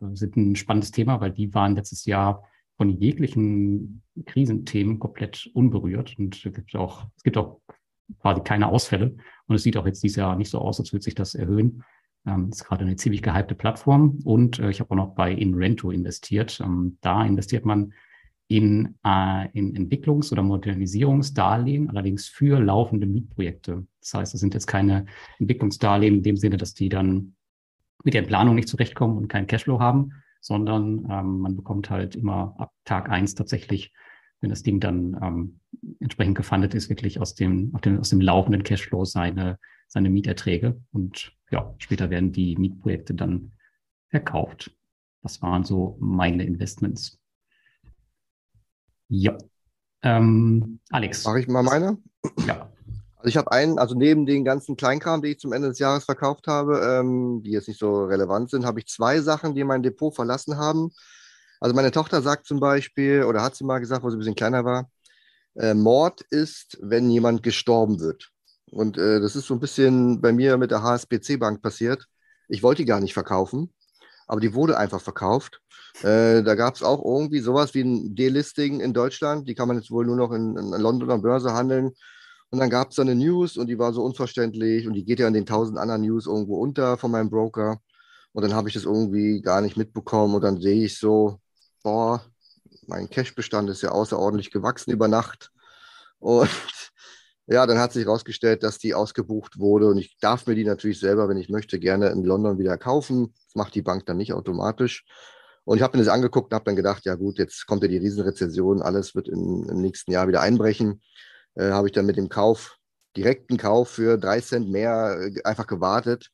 [0.00, 2.42] äh, sind ein spannendes Thema, weil die waren letztes Jahr
[2.76, 6.18] von jeglichen Krisenthemen komplett unberührt.
[6.18, 7.60] Und es gibt auch, es gibt auch
[8.20, 9.16] quasi keine Ausfälle.
[9.46, 11.84] Und es sieht auch jetzt dieses Jahr nicht so aus, als würde sich das erhöhen.
[12.26, 14.20] Ähm, ist gerade eine ziemlich gehypte Plattform.
[14.24, 16.60] Und äh, ich habe auch noch bei Inrento investiert.
[16.60, 17.92] Ähm, da investiert man
[18.48, 23.86] in, äh, in Entwicklungs- oder Modernisierungsdarlehen, allerdings für laufende Mietprojekte.
[24.00, 25.06] Das heißt, es sind jetzt keine
[25.38, 27.34] Entwicklungsdarlehen in dem Sinne, dass die dann
[28.04, 32.54] mit der Planung nicht zurechtkommen und keinen Cashflow haben, sondern ähm, man bekommt halt immer
[32.58, 33.92] ab Tag eins tatsächlich
[34.42, 35.60] wenn das Ding dann ähm,
[36.00, 40.80] entsprechend gefundet ist, wirklich aus dem, dem, aus dem laufenden Cashflow seine, seine Mieterträge.
[40.92, 43.52] Und ja, später werden die Mietprojekte dann
[44.08, 44.76] verkauft.
[45.22, 47.18] Das waren so meine Investments.
[49.08, 49.38] Ja.
[50.02, 51.24] Ähm, Alex.
[51.24, 51.98] Mache ich mal meine?
[52.46, 52.68] Ja.
[53.16, 56.04] Also ich habe einen, also neben den ganzen Kleinkram, die ich zum Ende des Jahres
[56.04, 59.84] verkauft habe, ähm, die jetzt nicht so relevant sind, habe ich zwei Sachen, die mein
[59.84, 60.90] Depot verlassen haben.
[61.62, 64.34] Also meine Tochter sagt zum Beispiel, oder hat sie mal gesagt, wo sie ein bisschen
[64.34, 64.90] kleiner war,
[65.54, 68.30] äh, Mord ist, wenn jemand gestorben wird.
[68.72, 72.04] Und äh, das ist so ein bisschen bei mir mit der HSBC Bank passiert.
[72.48, 73.72] Ich wollte die gar nicht verkaufen,
[74.26, 75.60] aber die wurde einfach verkauft.
[76.02, 79.48] Äh, da gab es auch irgendwie sowas wie ein Delisting in Deutschland.
[79.48, 81.92] Die kann man jetzt wohl nur noch in, in Londoner Börse handeln.
[82.50, 85.20] Und dann gab es da eine News und die war so unverständlich und die geht
[85.20, 87.78] ja in den tausend anderen News irgendwo unter von meinem Broker.
[88.32, 91.38] Und dann habe ich das irgendwie gar nicht mitbekommen und dann sehe ich so,
[91.82, 92.24] boah,
[92.86, 95.50] mein Cash-Bestand ist ja außerordentlich gewachsen über Nacht.
[96.18, 96.48] Und
[97.46, 101.00] ja, dann hat sich herausgestellt, dass die ausgebucht wurde und ich darf mir die natürlich
[101.00, 103.34] selber, wenn ich möchte, gerne in London wieder kaufen.
[103.46, 105.04] Das macht die Bank dann nicht automatisch.
[105.64, 107.88] Und ich habe mir das angeguckt und habe dann gedacht, ja gut, jetzt kommt ja
[107.88, 111.02] die Riesenrezession, alles wird in, im nächsten Jahr wieder einbrechen.
[111.54, 112.78] Äh, habe ich dann mit dem Kauf,
[113.16, 116.30] direkten Kauf für drei Cent mehr äh, einfach gewartet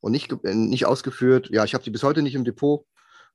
[0.00, 1.50] und nicht, äh, nicht ausgeführt.
[1.50, 2.86] Ja, ich habe die bis heute nicht im Depot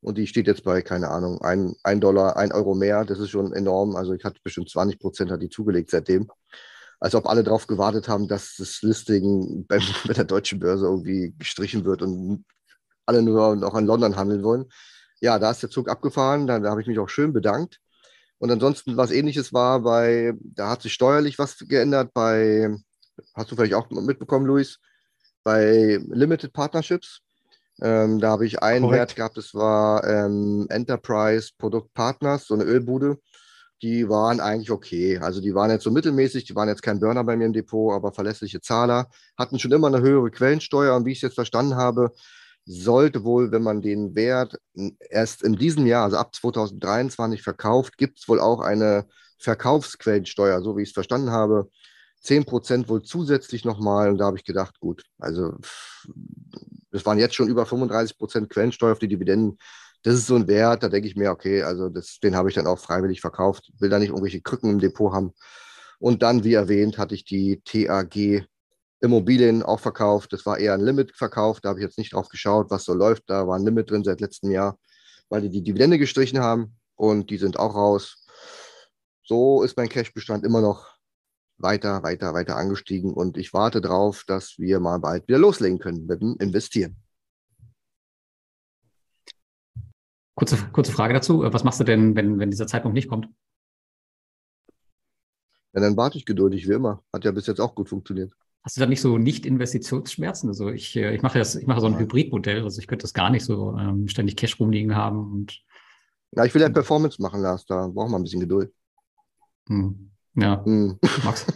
[0.01, 3.05] und die steht jetzt bei, keine Ahnung, ein, ein Dollar, ein Euro mehr.
[3.05, 3.95] Das ist schon enorm.
[3.95, 6.29] Also ich hatte bestimmt 20 Prozent hat die zugelegt seitdem.
[6.99, 11.33] Als ob alle darauf gewartet haben, dass das Listing bei, bei der deutschen Börse irgendwie
[11.37, 12.45] gestrichen wird und
[13.05, 14.65] alle nur noch in London handeln wollen.
[15.21, 16.47] Ja, da ist der Zug abgefahren.
[16.47, 17.79] Da, da habe ich mich auch schön bedankt.
[18.37, 22.75] Und ansonsten was ähnliches war bei, da hat sich steuerlich was geändert bei,
[23.33, 24.79] hast du vielleicht auch mitbekommen, Luis,
[25.43, 27.21] bei Limited Partnerships
[27.81, 28.99] Ähm, da habe ich einen Korrekt.
[28.99, 33.17] Wert gehabt, das war ähm, Enterprise Product Partners, so eine Ölbude.
[33.81, 35.17] Die waren eigentlich okay.
[35.17, 37.93] Also die waren jetzt so mittelmäßig, die waren jetzt kein Burner bei mir im Depot,
[37.93, 41.75] aber verlässliche Zahler, hatten schon immer eine höhere Quellensteuer und wie ich es jetzt verstanden
[41.75, 42.11] habe,
[42.65, 44.57] sollte wohl, wenn man den Wert
[45.09, 49.05] erst in diesem Jahr, also ab 2023 verkauft, gibt es wohl auch eine
[49.39, 51.69] Verkaufsquellensteuer, so wie ich es verstanden habe.
[52.23, 54.09] 10% wohl zusätzlich nochmal.
[54.09, 55.53] Und da habe ich gedacht, gut, also
[56.95, 59.57] das waren jetzt schon über 35% Quellensteuer auf die Dividenden.
[60.01, 62.55] Das ist so ein Wert, da denke ich mir, okay, also das, den habe ich
[62.55, 65.33] dann auch freiwillig verkauft, will da nicht irgendwelche Krücken im Depot haben.
[65.99, 68.47] Und dann, wie erwähnt, hatte ich die TAG
[69.01, 70.31] Immobilien auch verkauft.
[70.31, 71.59] Das war eher ein Limit-Verkauf.
[71.59, 73.23] Da habe ich jetzt nicht drauf geschaut, was so läuft.
[73.27, 74.79] Da war ein Limit drin seit letztem Jahr,
[75.27, 78.25] weil die die Dividende gestrichen haben und die sind auch raus.
[79.21, 80.94] So ist mein Cash-Bestand immer noch
[81.57, 86.05] weiter, weiter, weiter angestiegen und ich warte darauf, dass wir mal bald wieder loslegen können
[86.05, 86.97] mit dem Investieren.
[90.35, 91.39] Kurze, kurze Frage dazu.
[91.41, 93.29] Was machst du denn, wenn, wenn dieser Zeitpunkt nicht kommt?
[95.73, 97.03] Ja, dann warte ich geduldig, wie immer.
[97.13, 98.33] Hat ja bis jetzt auch gut funktioniert.
[98.63, 100.49] Hast du da nicht so Nicht-Investitionsschmerzen?
[100.49, 103.13] Also ich, äh, ich mache das, ich mache so ein Hybridmodell, also ich könnte das
[103.13, 105.61] gar nicht so ähm, ständig Cash rumliegen haben und.
[106.31, 108.73] Ja, ich will ja Performance machen, Lars, da brauchen wir ein bisschen Geduld.
[109.67, 110.11] Hm.
[110.35, 110.63] Ja.
[110.63, 110.99] Hm.
[111.23, 111.47] Magst,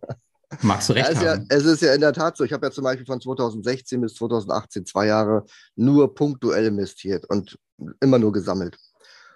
[0.62, 1.22] magst, du recht es.
[1.22, 2.44] Ja, es ist ja in der Tat so.
[2.44, 5.44] Ich habe ja zum Beispiel von 2016 bis 2018 zwei Jahre
[5.76, 7.58] nur punktuell investiert und
[8.00, 8.76] immer nur gesammelt.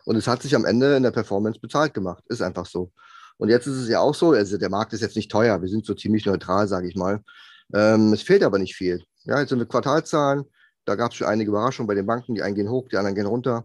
[0.04, 2.24] Und es hat sich am Ende in der Performance bezahlt gemacht.
[2.28, 2.92] Ist einfach so.
[3.36, 5.68] Und jetzt ist es ja auch so, also der Markt ist jetzt nicht teuer, wir
[5.68, 7.22] sind so ziemlich neutral, sage ich mal.
[7.72, 9.04] Ähm, es fehlt aber nicht viel.
[9.24, 10.44] Ja, jetzt sind wir Quartalzahlen,
[10.84, 13.14] da gab es schon einige Überraschungen bei den Banken, die einen gehen hoch, die anderen
[13.14, 13.64] gehen runter.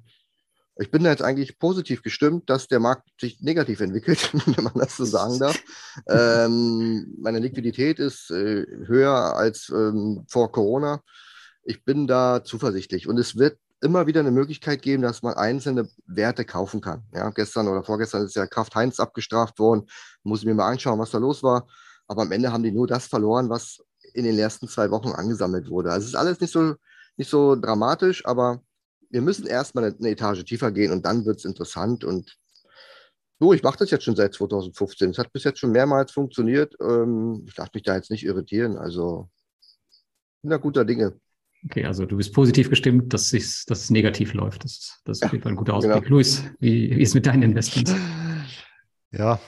[0.78, 4.74] Ich bin da jetzt eigentlich positiv gestimmt, dass der Markt sich negativ entwickelt, wenn man
[4.76, 5.62] das so sagen darf.
[6.08, 11.02] Ähm, meine Liquidität ist äh, höher als ähm, vor Corona.
[11.64, 15.88] Ich bin da zuversichtlich und es wird immer wieder eine Möglichkeit geben, dass man einzelne
[16.08, 17.04] Werte kaufen kann.
[17.14, 19.88] Ja, gestern oder vorgestern ist ja Kraft Heinz abgestraft worden.
[20.24, 21.68] Muss ich mir mal anschauen, was da los war.
[22.08, 23.80] Aber am Ende haben die nur das verloren, was
[24.14, 25.92] in den ersten zwei Wochen angesammelt wurde.
[25.92, 26.76] Also es ist alles nicht so,
[27.18, 28.62] nicht so dramatisch, aber
[29.14, 32.04] wir müssen erstmal eine, Etage tiefer gehen und dann wird es interessant.
[32.04, 32.36] Und
[33.40, 35.12] so, ich mache das jetzt schon seit 2015.
[35.12, 36.76] Es hat bis jetzt schon mehrmals funktioniert.
[36.82, 38.76] Ähm, ich darf mich da jetzt nicht irritieren.
[38.76, 39.30] Also
[40.42, 41.20] bin da guter Dinge.
[41.66, 44.64] Okay, also du bist positiv gestimmt, dass es, dass es negativ läuft.
[44.64, 46.04] Das, das ist auf jeden Fall ein guter Ausblick.
[46.04, 46.16] Genau.
[46.16, 47.96] Luis, wie, wie ist es mit deinen Investments?
[49.12, 49.40] Ja,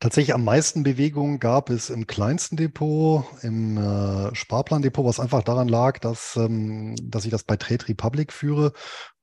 [0.00, 5.68] tatsächlich am meisten Bewegung gab es im kleinsten Depot, im äh, Sparplandepot, was einfach daran
[5.68, 8.72] lag, dass, ähm, dass ich das bei Trade Republic führe.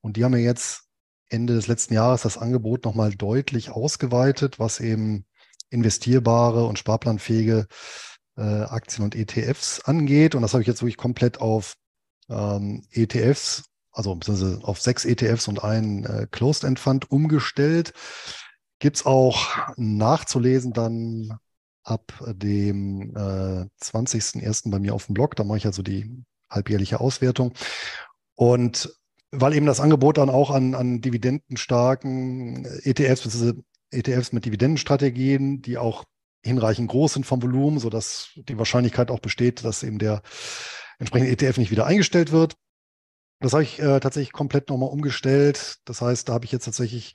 [0.00, 0.84] Und die haben mir jetzt
[1.28, 5.24] Ende des letzten Jahres das Angebot nochmal deutlich ausgeweitet, was eben
[5.70, 7.66] investierbare und sparplanfähige
[8.36, 10.34] äh, Aktien und ETFs angeht.
[10.34, 11.76] Und das habe ich jetzt wirklich komplett auf
[12.28, 14.18] ähm, ETFs, also
[14.62, 17.92] auf sechs ETFs und einen äh, Closed-End Fund umgestellt.
[18.80, 21.38] Gibt es auch nachzulesen dann
[21.84, 24.70] ab dem äh, 20.01.
[24.70, 25.36] bei mir auf dem Blog.
[25.36, 27.52] Da mache ich also die halbjährliche Auswertung.
[28.34, 28.92] Und
[29.32, 35.78] weil eben das Angebot dann auch an, an dividendenstarken ETFs, beziehungsweise ETFs mit Dividendenstrategien, die
[35.78, 36.04] auch
[36.42, 40.22] hinreichend groß sind vom Volumen, sodass die Wahrscheinlichkeit auch besteht, dass eben der
[40.98, 42.54] entsprechende ETF nicht wieder eingestellt wird.
[43.40, 45.76] Das habe ich äh, tatsächlich komplett nochmal umgestellt.
[45.84, 47.12] Das heißt, da habe ich jetzt tatsächlich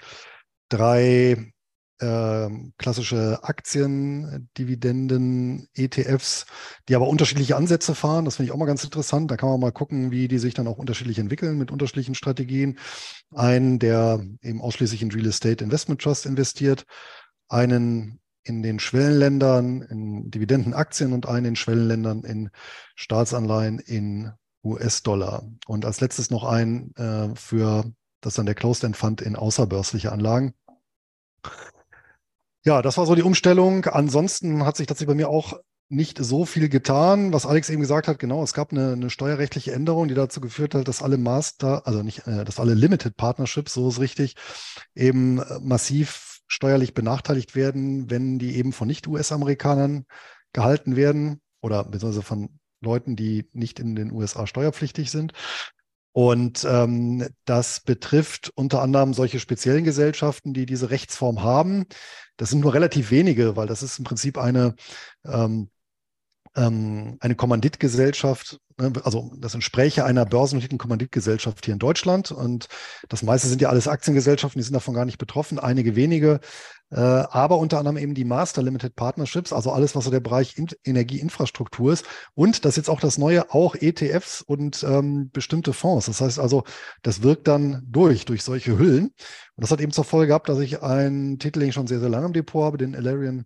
[0.69, 1.53] drei
[1.99, 6.45] äh, klassische Aktien, Dividenden, ETFs,
[6.89, 8.25] die aber unterschiedliche Ansätze fahren.
[8.25, 9.31] Das finde ich auch mal ganz interessant.
[9.31, 12.79] Da kann man mal gucken, wie die sich dann auch unterschiedlich entwickeln mit unterschiedlichen Strategien.
[13.33, 16.85] Einen, der eben ausschließlich in Real Estate Investment Trust investiert,
[17.49, 22.51] einen in den Schwellenländern in Dividendenaktien und einen in Schwellenländern in
[22.95, 24.31] Staatsanleihen in
[24.63, 25.47] US-Dollar.
[25.65, 27.91] Und als letztes noch ein äh, für
[28.21, 30.53] das dann der Closed-End Fund in außerbörsliche Anlagen.
[32.65, 33.85] Ja, das war so die Umstellung.
[33.85, 37.31] Ansonsten hat sich tatsächlich bei mir auch nicht so viel getan.
[37.31, 40.73] Was Alex eben gesagt hat, genau, es gab eine, eine steuerrechtliche Änderung, die dazu geführt
[40.73, 44.35] hat, dass alle Master, also nicht, äh, dass alle Limited Partnerships, so ist richtig,
[44.95, 50.05] eben äh, massiv steuerlich benachteiligt werden, wenn die eben von Nicht-US-Amerikanern
[50.51, 55.33] gehalten werden oder beziehungsweise von Leuten, die nicht in den USA steuerpflichtig sind.
[56.17, 61.87] Und ähm, das betrifft unter anderem solche speziellen Gesellschaften, die diese Rechtsform haben.
[62.37, 64.75] Das sind nur relativ wenige, weil das ist im Prinzip eine,
[65.25, 65.69] ähm,
[66.55, 72.31] ähm, eine Kommanditgesellschaft, ne, also das entspräche einer börsennotierten Kommanditgesellschaft hier in Deutschland.
[72.31, 72.67] Und
[73.09, 76.39] das meiste sind ja alles Aktiengesellschaften, die sind davon gar nicht betroffen, einige wenige.
[76.91, 80.57] Äh, aber unter anderem eben die Master Limited Partnerships, also alles, was so der Bereich
[80.57, 82.05] in Energieinfrastruktur ist.
[82.35, 86.05] Und das ist jetzt auch das Neue, auch ETFs und ähm, bestimmte Fonds.
[86.05, 86.63] Das heißt also,
[87.01, 89.05] das wirkt dann durch, durch solche Hüllen.
[89.07, 91.99] Und das hat eben zur Folge gehabt, dass ich einen Titel, den ich schon sehr,
[91.99, 93.45] sehr lange im Depot habe, den Alarian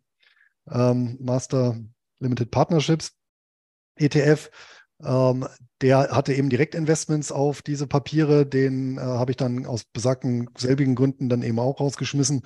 [0.69, 1.77] ähm, Master
[2.19, 3.13] Limited Partnerships
[3.97, 4.49] ETF.
[5.03, 5.47] Ähm,
[5.81, 8.45] der hatte eben Direktinvestments auf diese Papiere.
[8.45, 12.43] Den äh, habe ich dann aus besagten selbigen Gründen dann eben auch rausgeschmissen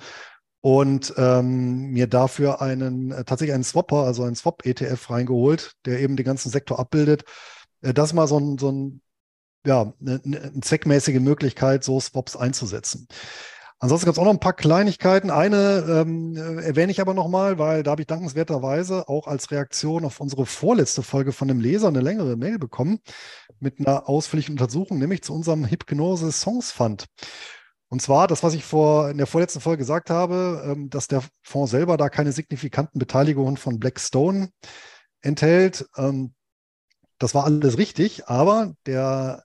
[0.60, 6.16] und ähm, mir dafür einen äh, tatsächlich einen Swapper, also einen Swap-ETF reingeholt, der eben
[6.16, 7.24] den ganzen Sektor abbildet.
[7.82, 9.02] Äh, das mal so ein, so ein
[9.66, 13.08] ja, eine, eine zweckmäßige Möglichkeit, so Swaps einzusetzen.
[13.80, 15.30] Ansonsten gab es auch noch ein paar Kleinigkeiten.
[15.30, 20.20] Eine ähm, erwähne ich aber nochmal, weil da habe ich dankenswerterweise auch als Reaktion auf
[20.20, 23.00] unsere vorletzte Folge von einem Leser eine längere Mail bekommen
[23.60, 27.06] mit einer ausführlichen Untersuchung, nämlich zu unserem Hypnose Songs Fund.
[27.88, 31.22] Und zwar das, was ich vor, in der vorletzten Folge gesagt habe, ähm, dass der
[31.42, 34.50] Fonds selber da keine signifikanten Beteiligungen von Blackstone
[35.20, 35.86] enthält.
[35.96, 36.34] Ähm,
[37.18, 39.44] das war alles richtig, aber der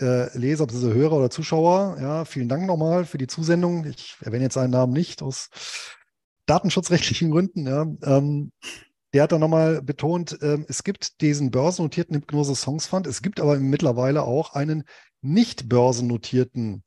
[0.00, 0.94] äh, Leser, bzw.
[0.94, 3.84] Hörer oder Zuschauer, ja, vielen Dank nochmal für die Zusendung.
[3.84, 5.50] Ich erwähne jetzt seinen Namen nicht aus
[6.46, 7.66] datenschutzrechtlichen Gründen.
[7.66, 7.86] Ja.
[8.02, 8.52] Ähm,
[9.14, 13.40] der hat dann nochmal betont, ähm, es gibt diesen börsennotierten Hypnose Songs Fund, es gibt
[13.40, 14.84] aber mittlerweile auch einen
[15.22, 16.84] nicht börsennotierten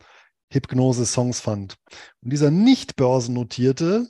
[0.51, 1.77] Hypnose Songs Fund.
[2.21, 4.07] Und dieser nicht börsennotierte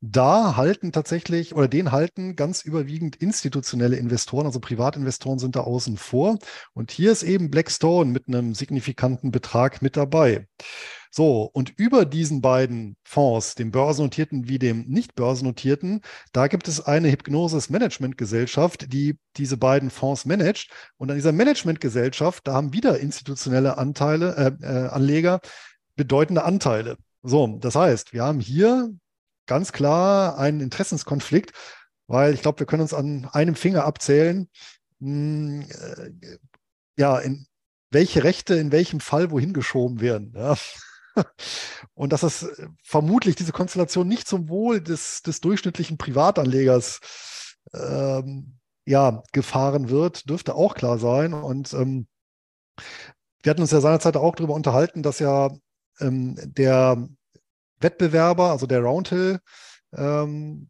[0.00, 5.96] da halten tatsächlich oder den halten ganz überwiegend institutionelle Investoren, also Privatinvestoren sind da außen
[5.96, 6.38] vor.
[6.72, 10.46] Und hier ist eben Blackstone mit einem signifikanten Betrag mit dabei.
[11.14, 16.00] So, und über diesen beiden Fonds, dem börsennotierten wie dem nicht börsennotierten,
[16.32, 20.70] da gibt es eine Hypnosis Management Gesellschaft, die diese beiden Fonds managt.
[20.96, 25.40] Und an dieser Managementgesellschaft, da haben wieder institutionelle Anteile, äh, äh, Anleger
[25.96, 26.96] bedeutende Anteile.
[27.22, 28.90] So, das heißt, wir haben hier
[29.52, 31.52] ganz klar einen Interessenskonflikt,
[32.06, 34.48] weil ich glaube, wir können uns an einem Finger abzählen,
[35.00, 36.38] mh, hm, äh,
[36.96, 37.46] ja, in
[37.90, 40.32] welche Rechte in welchem Fall wohin geschoben werden.
[40.34, 40.56] Ja.
[41.94, 47.00] Und dass das äh, vermutlich diese Konstellation nicht zum Wohl des, des durchschnittlichen Privatanlegers
[47.74, 51.34] ähm, ja, gefahren wird, dürfte auch klar sein.
[51.34, 52.06] Und ähm,
[53.42, 55.50] wir hatten uns ja seinerzeit auch darüber unterhalten, dass ja
[56.00, 57.08] ähm, der
[57.82, 59.40] Wettbewerber, also der Roundhill,
[59.94, 60.68] ähm,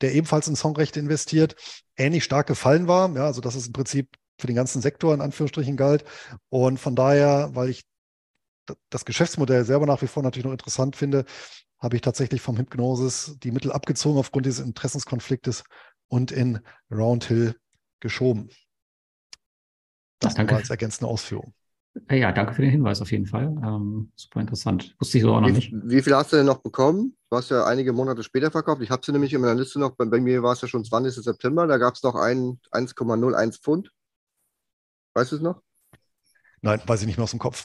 [0.00, 1.56] der ebenfalls in Songrechte investiert,
[1.96, 3.14] ähnlich stark gefallen war.
[3.14, 6.04] Ja, also dass es im Prinzip für den ganzen Sektor in Anführungsstrichen galt.
[6.50, 7.84] Und von daher, weil ich
[8.90, 11.24] das Geschäftsmodell selber nach wie vor natürlich noch interessant finde,
[11.78, 15.64] habe ich tatsächlich vom Hypnosis die Mittel abgezogen aufgrund dieses Interessenskonfliktes
[16.08, 17.56] und in Roundhill
[18.00, 18.50] geschoben.
[20.18, 20.56] Das Ach, danke.
[20.56, 21.54] als ergänzende Ausführung.
[22.08, 23.56] Äh, ja, danke für den Hinweis auf jeden Fall.
[23.64, 24.94] Ähm, super interessant.
[24.98, 25.72] Wusste ich so auch noch wie, nicht.
[25.72, 27.16] Wie viel hast du denn noch bekommen?
[27.30, 28.82] Du hast ja einige Monate später verkauft.
[28.82, 29.96] Ich habe sie nämlich in meiner Liste noch.
[29.96, 31.24] Bei, bei mir war es ja schon 20.
[31.24, 31.66] September.
[31.66, 33.90] Da gab es noch 1,01 Pfund.
[35.14, 35.62] Weißt du es noch?
[36.60, 37.64] Nein, weiß ich nicht mehr aus dem Kopf.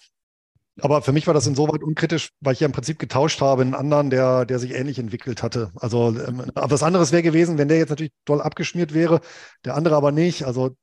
[0.79, 3.75] Aber für mich war das insoweit unkritisch, weil ich ja im Prinzip getauscht habe, einen
[3.75, 5.71] anderen, der, der sich ähnlich entwickelt hatte.
[5.75, 9.19] Also ähm, was anderes wäre gewesen, wenn der jetzt natürlich toll abgeschmiert wäre,
[9.65, 10.45] der andere aber nicht.
[10.45, 10.77] Also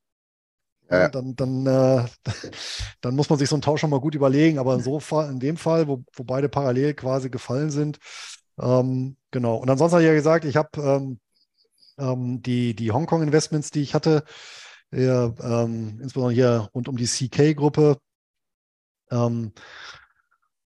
[0.91, 1.09] ja.
[1.09, 2.05] Dann, dann, äh,
[3.01, 4.59] dann muss man sich so einen Tausch schon mal gut überlegen.
[4.59, 7.99] Aber in, so Fall, in dem Fall, wo, wo beide parallel quasi gefallen sind,
[8.61, 9.57] ähm, genau.
[9.57, 11.21] Und ansonsten habe ich ja gesagt, ich habe ähm,
[11.99, 14.25] ähm, die, die Hongkong-Investments, die ich hatte,
[14.91, 17.99] ähm, insbesondere hier rund um die CK-Gruppe,
[19.11, 19.53] ähm,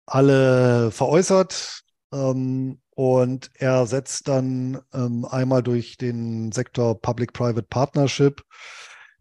[0.07, 1.83] alle veräußert.
[2.13, 8.43] Ähm, und er setzt dann einmal durch den Sektor Public-Private Partnership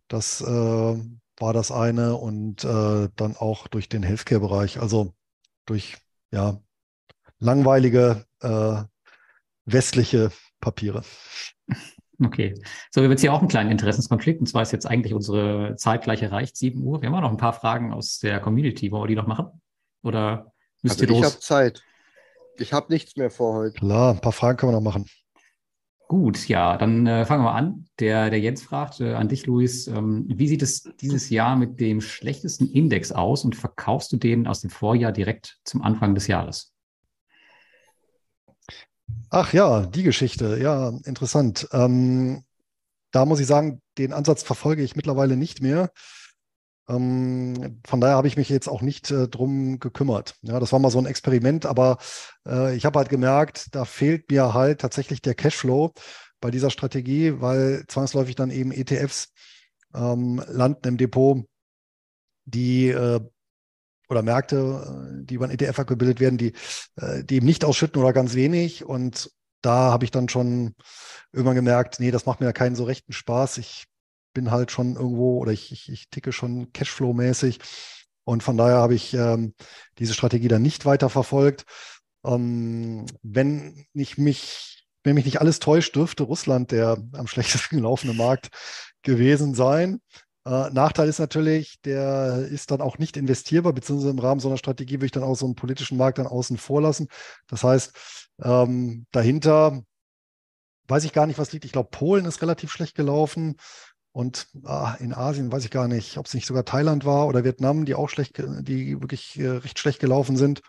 [0.09, 5.13] das äh, war das eine und äh, dann auch durch den Healthcare-Bereich, also
[5.65, 5.97] durch
[6.31, 6.59] ja
[7.39, 8.83] langweilige äh,
[9.65, 11.03] westliche Papiere.
[12.21, 12.53] Okay.
[12.91, 14.41] So, wir haben jetzt hier auch einen kleinen Interessenskonflikt.
[14.41, 17.01] Und zwar ist jetzt eigentlich unsere Zeit gleich erreicht, 7 Uhr.
[17.01, 18.91] Wir haben auch noch ein paar Fragen aus der Community.
[18.91, 19.61] Wollen wir die noch machen?
[20.03, 20.51] Oder
[20.81, 21.27] müsst also ihr los?
[21.27, 21.83] Ich habe Zeit.
[22.57, 23.79] Ich habe nichts mehr vor heute.
[23.79, 25.05] Klar, ein paar Fragen können wir noch machen.
[26.09, 27.85] Gut, ja, dann äh, fangen wir an.
[27.99, 31.79] Der, der Jens fragt äh, an dich, Luis, ähm, wie sieht es dieses Jahr mit
[31.79, 36.25] dem schlechtesten Index aus und verkaufst du den aus dem Vorjahr direkt zum Anfang des
[36.25, 36.73] Jahres?
[39.29, 41.67] Ach ja, die Geschichte, ja, interessant.
[41.73, 42.43] Ähm,
[43.11, 45.91] da muss ich sagen, den Ansatz verfolge ich mittlerweile nicht mehr.
[46.89, 50.35] Ähm, von daher habe ich mich jetzt auch nicht äh, drum gekümmert.
[50.41, 51.97] Ja, das war mal so ein Experiment, aber
[52.47, 55.93] äh, ich habe halt gemerkt, da fehlt mir halt tatsächlich der Cashflow.
[56.41, 59.33] bei dieser Strategie, weil zwangsläufig dann eben ETFs
[59.93, 61.45] ähm, landen im Depot,
[62.45, 63.19] die äh,
[64.09, 66.53] oder Märkte, äh, die über ein ETF abgebildet werden, die,
[66.95, 68.83] äh, die eben nicht ausschütten oder ganz wenig.
[68.85, 69.31] Und
[69.61, 70.75] da habe ich dann schon
[71.31, 73.57] irgendwann gemerkt, nee, das macht mir ja keinen so rechten Spaß.
[73.59, 73.85] Ich
[74.33, 77.59] bin halt schon irgendwo oder ich, ich, ich ticke schon Cashflow-mäßig.
[78.23, 79.55] Und von daher habe ich ähm,
[79.97, 81.65] diese Strategie dann nicht weiter verfolgt.
[82.23, 88.15] Ähm, wenn ich mich, wenn mich nicht alles täuscht, dürfte Russland der am schlechtesten laufende
[88.15, 88.49] Markt
[89.01, 90.01] gewesen sein.
[90.45, 94.57] Äh, Nachteil ist natürlich, der ist dann auch nicht investierbar, beziehungsweise im Rahmen so einer
[94.57, 97.07] Strategie würde ich dann auch so einen politischen Markt dann außen vor lassen.
[97.47, 97.93] Das heißt,
[98.43, 99.83] ähm, dahinter
[100.87, 101.65] weiß ich gar nicht, was liegt.
[101.65, 103.57] Ich glaube, Polen ist relativ schlecht gelaufen.
[104.11, 107.43] Und ah, in Asien weiß ich gar nicht, ob es nicht sogar Thailand war oder
[107.43, 110.61] Vietnam, die auch schlecht, die wirklich äh, recht schlecht gelaufen sind.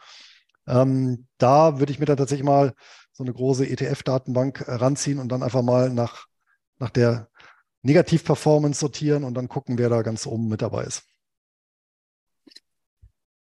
[0.66, 2.74] Ähm, da würde ich mir dann tatsächlich mal
[3.12, 6.26] so eine große ETF-Datenbank äh, ranziehen und dann einfach mal nach,
[6.78, 7.28] nach der
[7.82, 11.04] Negativ-Performance sortieren und dann gucken, wer da ganz oben mit dabei ist.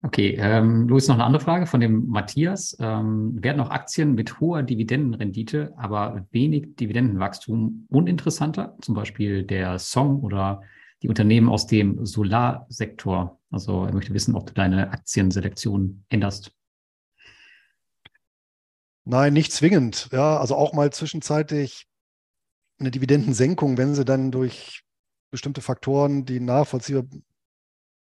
[0.07, 2.77] Okay, ähm, Luis, noch eine andere Frage von dem Matthias.
[2.79, 8.77] Ähm, werden auch Aktien mit hoher Dividendenrendite, aber wenig Dividendenwachstum uninteressanter?
[8.81, 10.61] Zum Beispiel der Song oder
[11.01, 13.37] die Unternehmen aus dem Solarsektor.
[13.51, 16.53] Also er möchte wissen, ob du deine Aktienselektion änderst.
[19.03, 20.07] Nein, nicht zwingend.
[20.13, 21.85] Ja, also auch mal zwischenzeitlich
[22.79, 24.85] eine Dividendensenkung, wenn sie dann durch
[25.31, 27.03] bestimmte Faktoren, die nachvollziehbar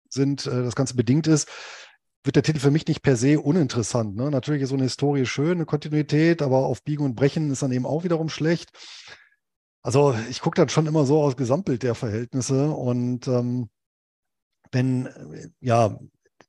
[0.09, 1.49] sind, äh, das Ganze bedingt ist,
[2.25, 4.15] wird der Titel für mich nicht per se uninteressant.
[4.17, 4.31] Ne?
[4.31, 7.73] Natürlich ist so eine Historie schön, eine Kontinuität, aber auf Biegen und Brechen ist dann
[7.73, 8.71] eben auch wiederum schlecht.
[9.83, 13.69] Also ich gucke dann schon immer so aus Gesamtbild der Verhältnisse und ähm,
[14.71, 15.99] wenn äh, ja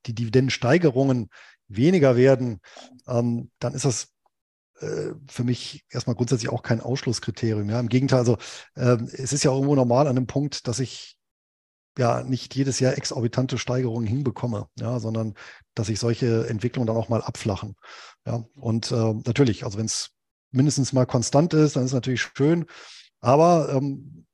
[0.06, 1.30] die Dividendensteigerungen
[1.68, 2.60] weniger werden,
[3.08, 4.10] ähm, dann ist das
[4.80, 7.70] äh, für mich erstmal grundsätzlich auch kein Ausschlusskriterium.
[7.70, 8.38] Ja, im Gegenteil, also
[8.76, 11.18] äh, es ist ja irgendwo normal an dem Punkt, dass ich
[11.98, 15.36] ja nicht jedes Jahr exorbitante Steigerungen hinbekomme, ja, sondern
[15.76, 17.76] dass sich solche Entwicklungen dann auch mal abflachen.
[18.26, 20.12] Ja, und äh, natürlich, also wenn es
[20.52, 22.66] mindestens mal konstant ist, dann ist es natürlich schön.
[23.20, 24.26] Aber ähm,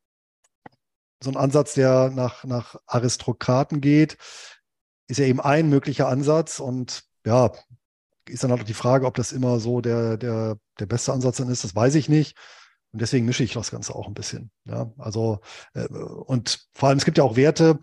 [1.22, 4.18] so ein Ansatz, der nach, nach Aristokraten geht,
[5.07, 6.60] ist ja eben ein möglicher Ansatz.
[6.60, 7.51] Und ja,
[8.28, 11.38] ist dann halt auch die Frage, ob das immer so der, der, der beste Ansatz
[11.38, 12.38] dann ist, das weiß ich nicht.
[12.91, 14.51] Und deswegen mische ich das Ganze auch ein bisschen.
[14.65, 15.39] Ja, also,
[15.73, 17.79] äh, und vor allem, es gibt ja auch Werte,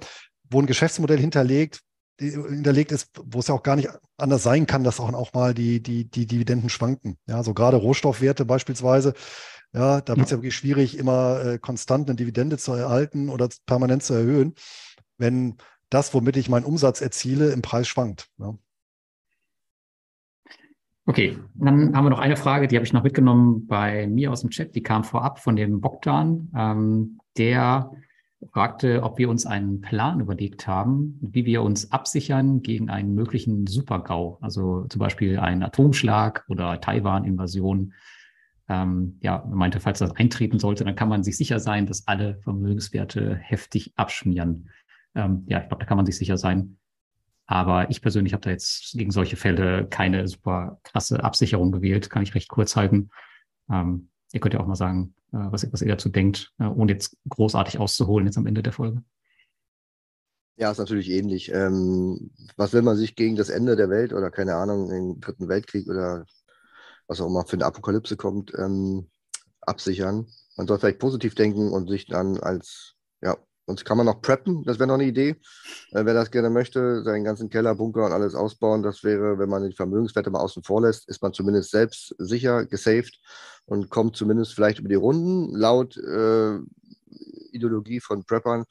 [0.51, 1.81] wo ein Geschäftsmodell hinterlegt,
[2.19, 5.55] hinterlegt ist, wo es ja auch gar nicht anders sein kann, dass auch, auch mal
[5.55, 7.19] die, die, die Dividenden schwanken.
[7.27, 9.15] Ja, so gerade Rohstoffwerte beispielsweise.
[9.73, 10.37] Ja, da wird es ja.
[10.37, 14.55] ja wirklich schwierig, immer äh, konstant eine Dividende zu erhalten oder permanent zu erhöhen,
[15.19, 15.57] wenn
[15.91, 18.29] das, womit ich meinen Umsatz erziele, im Preis schwankt.
[18.39, 18.57] Ja.
[21.09, 24.41] Okay, dann haben wir noch eine Frage, die habe ich noch mitgenommen bei mir aus
[24.41, 24.75] dem Chat.
[24.75, 26.51] Die kam vorab von dem Bogdan.
[26.55, 27.93] Ähm, der
[28.53, 33.69] fragte, ob wir uns einen Plan überlegt haben, wie wir uns absichern gegen einen möglichen
[33.69, 37.93] Supergau, also zum Beispiel einen Atomschlag oder Taiwan-Invasion.
[38.69, 42.09] Ähm, ja, er meinte, falls das eintreten sollte, dann kann man sich sicher sein, dass
[42.09, 44.71] alle Vermögenswerte heftig abschmieren.
[45.15, 46.79] Ähm, ja, ich glaube, da kann man sich sicher sein.
[47.47, 52.23] Aber ich persönlich habe da jetzt gegen solche Fälle keine super krasse Absicherung gewählt, kann
[52.23, 53.11] ich recht kurz halten.
[53.71, 56.93] Ähm, ihr könnt ja auch mal sagen, äh, was, was ihr dazu denkt, äh, ohne
[56.93, 59.03] jetzt großartig auszuholen jetzt am Ende der Folge.
[60.57, 61.53] Ja, ist natürlich ähnlich.
[61.53, 65.49] Ähm, was will man sich gegen das Ende der Welt oder keine Ahnung, den dritten
[65.49, 66.25] Weltkrieg oder
[67.07, 69.09] was auch immer für eine Apokalypse kommt, ähm,
[69.61, 70.27] absichern?
[70.57, 72.96] Man soll vielleicht positiv denken und sich dann als
[73.67, 75.31] Sonst kann man noch preppen, das wäre noch eine Idee.
[75.91, 79.49] Äh, wer das gerne möchte, seinen ganzen Keller, Bunker und alles ausbauen, das wäre, wenn
[79.49, 83.19] man die Vermögenswerte mal außen vor lässt, ist man zumindest selbst sicher gesaved
[83.65, 86.59] und kommt zumindest vielleicht über die Runden, laut äh,
[87.51, 88.65] Ideologie von Preppern.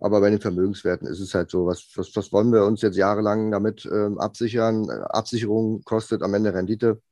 [0.00, 2.96] Aber bei den Vermögenswerten ist es halt so, was, was, was wollen wir uns jetzt
[2.96, 4.88] jahrelang damit ähm, absichern?
[4.90, 7.02] Absicherung kostet am Ende Rendite.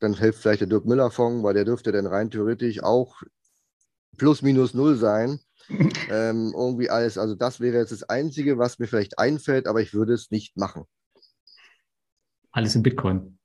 [0.00, 3.22] Dann hilft vielleicht der Dirk Müller-Fonds, weil der dürfte dann rein theoretisch auch
[4.18, 5.40] plus minus null sein
[6.10, 7.18] ähm, irgendwie alles.
[7.18, 10.56] Also das wäre jetzt das Einzige, was mir vielleicht einfällt, aber ich würde es nicht
[10.56, 10.84] machen.
[12.52, 13.38] Alles in Bitcoin.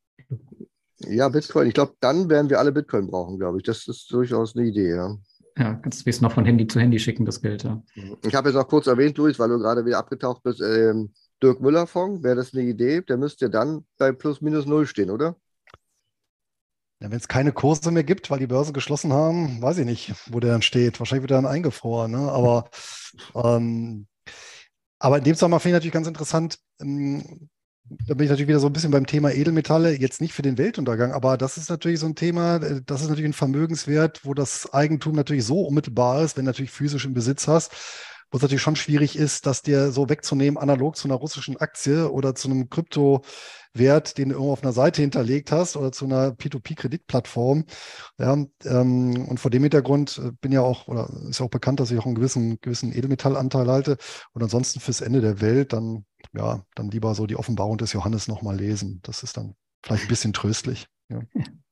[0.99, 1.67] Ja, Bitcoin.
[1.67, 3.63] Ich glaube, dann werden wir alle Bitcoin brauchen, glaube ich.
[3.63, 5.17] Das ist durchaus eine Idee, ja.
[5.57, 7.83] Ja, kannst du es noch von Handy zu Handy schicken, das Geld, ja.
[8.23, 11.13] Ich habe jetzt noch kurz erwähnt, Luis, weil du gerade wieder abgetaucht bist, ähm,
[11.43, 13.01] Dirk Müller-Fonds, wäre das eine Idee?
[13.01, 15.35] Der müsste dann bei plus minus null stehen, oder?
[17.01, 20.13] Ja, Wenn es keine Kurse mehr gibt, weil die Börsen geschlossen haben, weiß ich nicht,
[20.27, 20.99] wo der dann steht.
[20.99, 22.11] Wahrscheinlich wird er dann eingefroren.
[22.11, 22.31] Ne?
[22.31, 22.69] Aber,
[23.35, 24.07] ähm,
[24.99, 27.49] aber in dem Zusammenhang finde ich natürlich ganz interessant, ähm,
[27.83, 30.57] da bin ich natürlich wieder so ein bisschen beim Thema Edelmetalle, jetzt nicht für den
[30.57, 34.33] Weltuntergang, aber das ist natürlich so ein Thema, äh, das ist natürlich ein Vermögenswert, wo
[34.33, 37.71] das Eigentum natürlich so unmittelbar ist, wenn du natürlich physisch im Besitz hast,
[38.31, 42.09] wo es natürlich schon schwierig ist, das dir so wegzunehmen, analog zu einer russischen Aktie
[42.09, 46.29] oder zu einem Kryptowert, den du irgendwo auf einer Seite hinterlegt hast oder zu einer
[46.29, 47.65] P2P-Kreditplattform.
[48.17, 48.33] Ja,
[48.65, 51.91] ähm, und vor dem Hintergrund äh, bin ja auch, oder ist ja auch bekannt, dass
[51.91, 53.97] ich auch einen gewissen, gewissen Edelmetallanteil halte.
[54.31, 58.29] Und ansonsten fürs Ende der Welt dann, ja, dann lieber so die Offenbarung des Johannes
[58.29, 59.01] nochmal lesen.
[59.03, 60.87] Das ist dann vielleicht ein bisschen tröstlich.
[61.09, 61.19] Ja.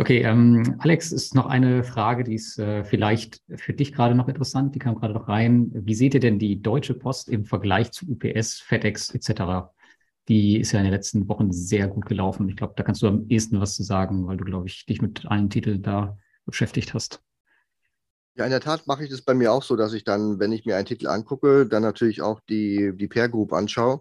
[0.00, 4.28] Okay, ähm, Alex, ist noch eine Frage, die ist äh, vielleicht für dich gerade noch
[4.28, 5.70] interessant, die kam gerade noch rein.
[5.74, 9.68] Wie seht ihr denn die Deutsche Post im Vergleich zu UPS, FedEx etc.?
[10.26, 12.48] Die ist ja in den letzten Wochen sehr gut gelaufen.
[12.48, 15.02] Ich glaube, da kannst du am ehesten was zu sagen, weil du, glaube ich, dich
[15.02, 17.20] mit allen Titeln da beschäftigt hast.
[18.36, 20.52] Ja, in der Tat mache ich das bei mir auch so, dass ich dann, wenn
[20.52, 24.00] ich mir einen Titel angucke, dann natürlich auch die, die Pair Group anschaue.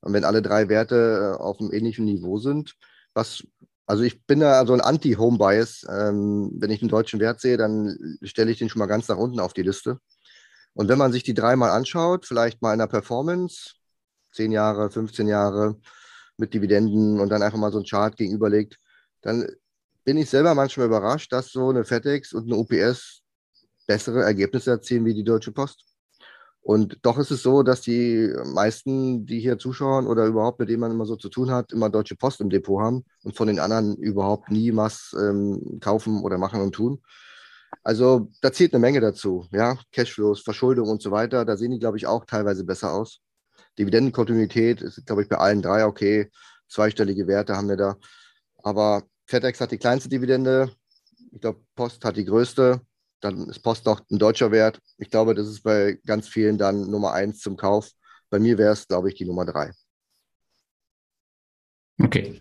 [0.00, 2.74] Und wenn alle drei Werte äh, auf einem ähnlichen Niveau sind,
[3.14, 3.46] was
[3.88, 5.86] also ich bin da so ein Anti-Home-Bias.
[5.88, 9.16] Ähm, wenn ich einen deutschen Wert sehe, dann stelle ich den schon mal ganz nach
[9.16, 9.98] unten auf die Liste.
[10.74, 13.76] Und wenn man sich die dreimal anschaut, vielleicht mal in der Performance,
[14.32, 15.80] 10 Jahre, 15 Jahre
[16.36, 18.76] mit Dividenden und dann einfach mal so ein Chart gegenüberlegt,
[19.22, 19.48] dann
[20.04, 23.22] bin ich selber manchmal überrascht, dass so eine FedEx und eine UPS
[23.86, 25.87] bessere Ergebnisse erzielen wie die Deutsche Post.
[26.68, 30.80] Und doch ist es so, dass die meisten, die hier zuschauen oder überhaupt mit denen
[30.80, 33.58] man immer so zu tun hat, immer Deutsche Post im Depot haben und von den
[33.58, 37.00] anderen überhaupt nie was ähm, kaufen oder machen und tun.
[37.82, 41.46] Also da zählt eine Menge dazu, ja, Cashflows, Verschuldung und so weiter.
[41.46, 43.22] Da sehen die, glaube ich, auch teilweise besser aus.
[43.78, 46.30] Dividendenkontinuität ist, glaube ich, bei allen drei okay.
[46.68, 47.96] Zweistellige Werte haben wir da.
[48.62, 50.70] Aber FedEx hat die kleinste Dividende.
[51.32, 52.82] Ich glaube, Post hat die größte
[53.20, 54.80] dann ist Post noch ein deutscher Wert.
[54.98, 57.90] Ich glaube, das ist bei ganz vielen dann Nummer eins zum Kauf.
[58.30, 59.70] Bei mir wäre es, glaube ich, die Nummer drei.
[62.00, 62.40] Okay.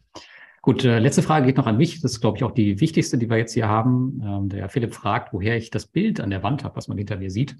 [0.61, 2.01] Gut, äh, letzte Frage geht noch an mich.
[2.01, 4.21] Das ist, glaube ich, auch die wichtigste, die wir jetzt hier haben.
[4.23, 7.17] Ähm, der Philipp fragt, woher ich das Bild an der Wand habe, was man hinter
[7.17, 7.55] mir sieht.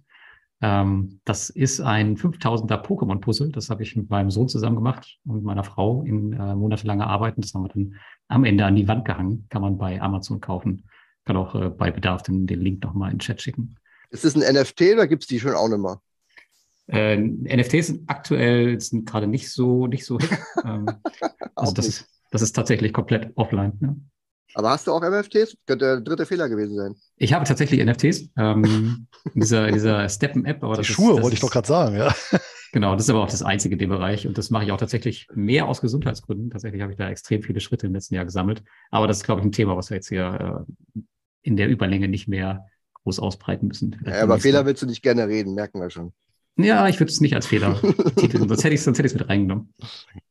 [0.61, 3.51] Ähm, das ist ein 5000er Pokémon-Puzzle.
[3.51, 7.36] Das habe ich mit meinem Sohn zusammen gemacht und meiner Frau in äh, monatelanger Arbeit.
[7.38, 7.95] Das haben wir dann
[8.28, 9.45] am Ende an die Wand gehangen.
[9.49, 10.84] Kann man bei Amazon kaufen
[11.28, 13.75] kann auch äh, bei Bedarf den, den Link nochmal in den Chat schicken.
[14.09, 16.01] Ist das ein NFT oder gibt es die schon auch nicht mehr?
[16.88, 20.17] Äh, NFTs sind aktuell sind gerade nicht so nicht so
[20.63, 20.89] ähm,
[21.53, 23.78] also das ist, das ist tatsächlich komplett offline.
[23.82, 23.95] Ja.
[24.53, 25.57] Aber hast du auch NFTs?
[25.65, 26.95] Könnte der dritte Fehler gewesen sein.
[27.17, 30.61] Ich habe tatsächlich NFTs ähm, in dieser, dieser Steppen-App.
[30.78, 32.15] Die Schuhe ist, wollte ich doch gerade sagen, ja.
[32.73, 34.78] Genau, das ist aber auch das einzige in dem Bereich und das mache ich auch
[34.78, 36.49] tatsächlich mehr aus Gesundheitsgründen.
[36.49, 38.61] Tatsächlich habe ich da extrem viele Schritte im letzten Jahr gesammelt.
[38.91, 40.65] Aber das ist, glaube ich, ein Thema, was wir jetzt hier
[40.95, 40.99] äh,
[41.48, 43.95] in der Überlänge nicht mehr groß ausbreiten müssen.
[44.06, 46.14] Ja, aber Fehler willst du nicht gerne reden, merken wir schon.
[46.58, 47.80] Ja, ich würde es nicht als Fehler
[48.16, 49.74] titeln, sonst hätte ich es mit reingenommen.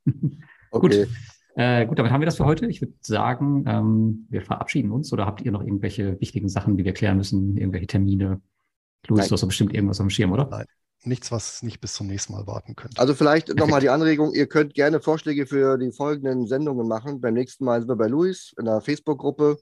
[0.72, 1.04] Okay.
[1.04, 1.08] Gut.
[1.54, 2.66] Äh, gut, damit haben wir das für heute.
[2.66, 6.84] Ich würde sagen, ähm, wir verabschieden uns oder habt ihr noch irgendwelche wichtigen Sachen, die
[6.84, 8.42] wir klären müssen, irgendwelche Termine?
[9.06, 10.48] Luis, du hast doch bestimmt irgendwas am Schirm, oder?
[10.50, 10.66] Nein,
[11.04, 13.00] nichts, was nicht bis zum nächsten Mal warten könnte.
[13.00, 17.22] Also vielleicht nochmal die Anregung, ihr könnt gerne Vorschläge für die folgenden Sendungen machen.
[17.22, 19.56] Beim nächsten Mal sind wir bei Luis in der Facebook-Gruppe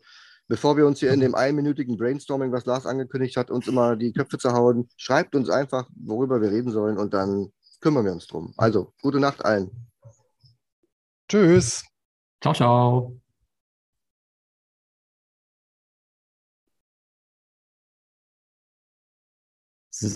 [0.48, 4.12] bevor wir uns hier in dem einminütigen Brainstorming, was Lars angekündigt hat, uns immer die
[4.12, 8.26] Köpfe zu hauen, schreibt uns einfach, worüber wir reden sollen und dann kümmern wir uns
[8.26, 8.52] drum.
[8.56, 9.70] Also, gute Nacht allen.
[11.28, 11.84] Tschüss.
[12.40, 13.23] Ciao, ciao.